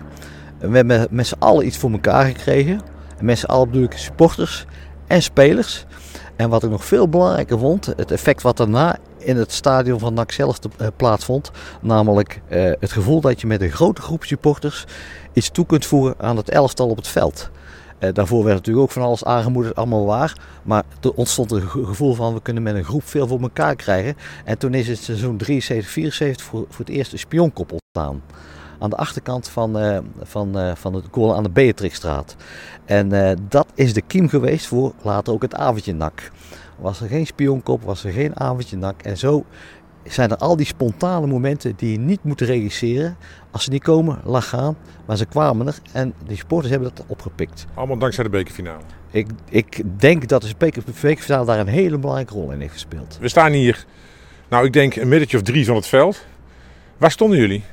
We 0.58 0.76
hebben 0.76 1.06
met 1.10 1.26
z'n 1.26 1.34
allen 1.38 1.66
iets 1.66 1.78
voor 1.78 1.90
elkaar 1.90 2.24
gekregen. 2.26 2.80
En 3.18 3.24
met 3.24 3.38
z'n 3.38 3.46
allen 3.46 3.66
bedoel 3.70 3.84
ik 3.84 3.92
supporters 3.96 4.64
en 5.06 5.22
spelers. 5.22 5.86
En 6.36 6.48
wat 6.48 6.62
ik 6.62 6.70
nog 6.70 6.84
veel 6.84 7.08
belangrijker 7.08 7.58
vond, 7.58 7.86
het 7.86 8.10
effect 8.10 8.42
wat 8.42 8.56
daarna 8.56 8.96
in 9.18 9.36
het 9.36 9.52
stadion 9.52 9.98
van 9.98 10.14
NAC 10.14 10.32
zelf 10.32 10.58
eh, 10.76 10.86
plaatsvond. 10.96 11.50
Namelijk 11.80 12.40
eh, 12.48 12.72
het 12.80 12.92
gevoel 12.92 13.20
dat 13.20 13.40
je 13.40 13.46
met 13.46 13.60
een 13.62 13.70
grote 13.70 14.02
groep 14.02 14.24
supporters 14.24 14.84
iets 15.32 15.50
toe 15.50 15.66
kunt 15.66 15.86
voegen 15.86 16.14
aan 16.18 16.36
het 16.36 16.50
elftal 16.50 16.88
op 16.88 16.96
het 16.96 17.08
veld. 17.08 17.50
Eh, 17.98 18.12
daarvoor 18.12 18.44
werd 18.44 18.56
natuurlijk 18.56 18.86
ook 18.86 18.92
van 18.92 19.02
alles 19.02 19.24
aangemoedigd, 19.24 19.74
allemaal 19.74 20.04
waar. 20.06 20.36
Maar 20.62 20.82
er 21.00 21.12
ontstond 21.12 21.52
een 21.52 21.68
ge- 21.68 21.84
gevoel 21.84 22.14
van 22.14 22.34
we 22.34 22.42
kunnen 22.42 22.62
met 22.62 22.74
een 22.74 22.84
groep 22.84 23.04
veel 23.08 23.26
voor 23.26 23.40
elkaar 23.40 23.76
krijgen. 23.76 24.16
En 24.44 24.58
toen 24.58 24.74
is 24.74 24.88
het 24.88 24.98
seizoen 24.98 25.36
73, 25.36 25.90
74 25.90 26.46
voor, 26.46 26.64
voor 26.68 26.84
het 26.84 26.94
eerst 26.94 27.12
een 27.12 27.18
spionkop 27.18 27.72
ontstaan. 27.72 28.22
Aan 28.78 28.90
de 28.90 28.96
achterkant 28.96 29.48
van, 29.48 29.78
eh, 29.78 29.98
van, 30.22 30.58
eh, 30.58 30.74
van 30.74 30.94
het 30.94 31.04
goal 31.10 31.36
aan 31.36 31.42
de 31.42 31.50
Beatrixstraat. 31.50 32.36
En 32.84 33.12
eh, 33.12 33.36
dat 33.48 33.66
is 33.74 33.92
de 33.92 34.02
kiem 34.02 34.28
geweest 34.28 34.66
voor 34.66 34.92
later 35.02 35.32
ook 35.32 35.42
het 35.42 35.54
avondje 35.54 35.94
nak. 35.94 36.30
Was 36.78 37.00
er 37.00 37.08
geen 37.08 37.26
spionkop, 37.26 37.82
was 37.82 38.04
er 38.04 38.12
geen 38.12 38.40
avondje 38.40 38.76
nak. 38.76 39.02
En 39.02 39.18
zo 39.18 39.44
zijn 40.04 40.30
er 40.30 40.36
al 40.36 40.56
die 40.56 40.66
spontane 40.66 41.26
momenten 41.26 41.72
die 41.76 41.92
je 41.92 41.98
niet 41.98 42.24
moet 42.24 42.40
regisseren. 42.40 43.16
Als 43.50 43.64
ze 43.64 43.70
niet 43.70 43.82
komen, 43.82 44.20
laat 44.24 44.44
gaan. 44.44 44.76
Maar 45.06 45.16
ze 45.16 45.26
kwamen 45.26 45.66
er 45.66 45.78
en 45.92 46.14
die 46.26 46.36
sporters 46.36 46.70
hebben 46.70 46.92
dat 46.94 47.04
opgepikt. 47.06 47.66
Allemaal 47.74 47.98
dankzij 47.98 48.24
de 48.24 48.30
bekerfinale. 48.30 48.82
Ik, 49.10 49.26
ik 49.48 49.82
denk 49.96 50.28
dat 50.28 50.42
de 50.42 50.54
bekerfinale 50.58 51.46
daar 51.46 51.58
een 51.58 51.66
hele 51.66 51.98
belangrijke 51.98 52.34
rol 52.34 52.50
in 52.50 52.60
heeft 52.60 52.72
gespeeld. 52.72 53.18
We 53.20 53.28
staan 53.28 53.52
hier, 53.52 53.86
nou 54.48 54.66
ik 54.66 54.72
denk 54.72 54.96
een 54.96 55.08
middetje 55.08 55.36
of 55.36 55.42
drie 55.42 55.66
van 55.66 55.76
het 55.76 55.86
veld. 55.86 56.24
Waar 56.96 57.10
stonden 57.10 57.38
jullie? 57.38 57.64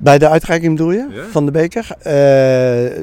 Bij 0.00 0.18
de 0.18 0.28
uitreiking 0.28 0.76
bedoel 0.76 0.92
je, 0.92 1.06
Ja. 1.10 1.22
van 1.30 1.44
de 1.46 1.50
beker? 1.52 1.88
Eh, 2.02 3.02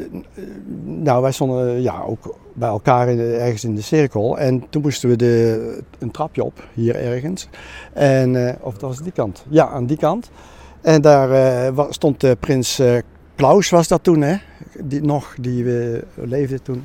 nou, 0.83 1.21
wij 1.21 1.31
stonden 1.31 1.81
ja, 1.81 2.01
ook 2.07 2.35
bij 2.53 2.69
elkaar 2.69 3.09
in 3.09 3.17
de- 3.17 3.35
ergens 3.35 3.63
in 3.63 3.75
de 3.75 3.81
cirkel. 3.81 4.37
En 4.39 4.63
toen 4.69 4.81
moesten 4.81 5.09
we 5.09 5.15
de, 5.15 5.79
een 5.99 6.11
trapje 6.11 6.43
op, 6.43 6.63
hier 6.73 6.95
ergens. 6.95 7.47
En, 7.93 8.47
eh, 8.47 8.53
of 8.59 8.73
dat 8.73 8.81
was 8.89 9.01
die 9.01 9.11
kant? 9.11 9.45
Ja, 9.49 9.67
aan 9.67 9.85
die 9.85 9.97
kant. 9.97 10.29
En 10.81 11.01
daar 11.01 11.31
eh, 11.31 11.85
stond 11.89 12.39
prins 12.39 12.81
Klaus, 13.35 13.69
was 13.69 13.87
dat 13.87 14.03
toen, 14.03 14.21
hè? 14.21 14.35
Die 14.83 15.01
nog, 15.01 15.35
die 15.39 15.65
leefde 16.15 16.61
toen. 16.61 16.83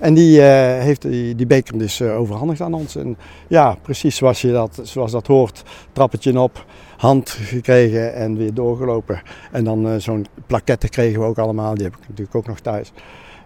En 0.00 0.14
die 0.14 0.42
eh, 0.42 0.82
heeft 0.82 1.02
die, 1.02 1.34
die 1.34 1.46
beker 1.46 1.78
dus 1.78 2.00
eh, 2.00 2.18
overhandigd 2.18 2.60
aan 2.60 2.74
ons. 2.74 2.96
En 2.96 3.16
ja, 3.48 3.76
precies 3.82 4.16
zoals, 4.16 4.40
je 4.40 4.52
dat, 4.52 4.80
zoals 4.82 5.12
dat 5.12 5.26
hoort, 5.26 5.62
trappetje 5.92 6.40
op, 6.40 6.64
hand 6.96 7.30
gekregen 7.30 8.14
en 8.14 8.36
weer 8.36 8.54
doorgelopen. 8.54 9.22
En 9.52 9.64
dan 9.64 9.88
eh, 9.88 9.94
zo'n 9.98 10.26
plaquette 10.46 10.88
kregen 10.88 11.20
we 11.20 11.26
ook 11.26 11.38
allemaal, 11.38 11.74
die 11.74 11.84
heb 11.84 11.94
ik 11.94 12.08
natuurlijk 12.08 12.36
ook 12.36 12.46
nog 12.46 12.60
thuis. 12.60 12.92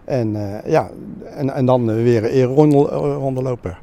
En 0.05 0.61
ja, 0.65 0.89
en, 1.35 1.53
en 1.53 1.65
dan 1.65 2.03
weer 2.03 2.23
een 2.23 2.29
ereronde 2.29 2.89
eh, 2.89 2.97
ronde 2.97 3.41
lopen. 3.41 3.77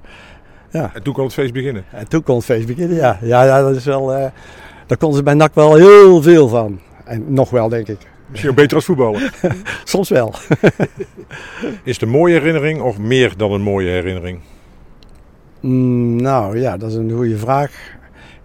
Ja. 0.70 0.90
En 0.94 1.03
toen 1.03 1.14
kon 1.14 1.24
het 1.24 1.33
feest 1.33 1.53
beginnen. 1.53 1.85
En 1.90 2.09
toen 2.09 2.22
kon 2.22 2.37
het 2.37 2.44
feest 2.44 2.66
beginnen, 2.66 2.96
ja. 2.96 3.18
Ja, 3.22 3.44
ja 3.44 3.62
dat 3.62 3.77
is 3.77 3.85
wel, 3.85 4.07
daar 4.87 4.98
konden 4.98 5.18
ze 5.18 5.22
bij 5.22 5.35
NAC 5.35 5.55
wel 5.55 5.74
heel 5.74 6.22
veel 6.22 6.48
van. 6.48 6.81
En 7.05 7.24
nog 7.35 7.50
wel, 7.50 7.68
denk 7.68 7.88
ik. 7.88 8.13
Misschien 8.26 8.50
ook 8.50 8.56
beter 8.56 8.76
als 8.76 8.84
voetballer. 8.84 9.32
Soms 9.84 10.08
wel. 10.08 10.34
Is 11.82 11.92
het 11.92 12.02
een 12.02 12.08
mooie 12.08 12.34
herinnering 12.34 12.80
of 12.80 12.98
meer 12.98 13.37
dan 13.37 13.52
een 13.52 13.62
mooie 13.62 13.90
herinnering? 13.90 14.40
Mm, 15.60 16.22
nou 16.22 16.58
ja, 16.58 16.76
dat 16.76 16.90
is 16.90 16.96
een 16.96 17.10
goede 17.10 17.38
vraag. 17.38 17.92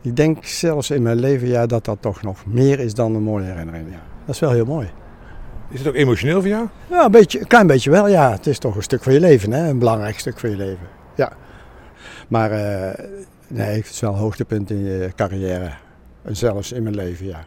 Ik 0.02 0.16
denk 0.16 0.46
zelfs 0.46 0.90
in 0.90 1.02
mijn 1.02 1.20
leven 1.20 1.48
ja, 1.48 1.66
dat 1.66 1.86
dat 1.86 1.98
toch 2.02 2.22
nog 2.22 2.46
meer 2.46 2.80
is 2.80 2.94
dan 2.94 3.16
een 3.16 3.24
mooie 3.24 3.46
herinnering. 3.46 3.86
Ja. 3.90 4.02
Dat 4.26 4.36
is 4.36 4.42
wel 4.42 4.52
heel 4.52 4.66
mooi. 4.66 4.90
Is 5.70 5.80
het 5.80 5.88
ook 5.88 5.96
emotioneel 5.96 6.40
voor 6.40 6.50
jou? 6.50 6.68
Ja, 6.90 7.06
een, 7.06 7.12
beetje, 7.12 7.40
een 7.40 7.48
klein 7.48 7.68
beetje 7.68 7.90
wel, 7.90 8.08
ja. 8.08 8.32
Het 8.32 8.48
is 8.48 8.60
toch 8.60 8.76
een 8.76 8.84
stuk 8.84 9.04
van 9.04 9.14
je 9.14 9.20
leven, 9.20 9.52
hè? 9.52 9.70
een 9.70 9.80
belangrijk 9.80 10.20
stuk 10.20 10.40
van 10.40 10.50
je 10.50 10.56
leven. 10.56 10.88
Ja. 11.16 11.32
Maar 12.28 12.52
eh, 12.52 13.06
nee, 13.48 13.76
het 13.76 13.90
is 13.90 14.00
wel 14.00 14.12
een 14.12 14.18
hoogtepunt 14.18 14.70
in 14.70 14.84
je 14.84 15.12
carrière. 15.16 15.72
En 16.22 16.36
zelfs 16.36 16.72
in 16.72 16.84
mijn 16.84 16.96
leven, 16.96 17.26
ja. 17.26 17.46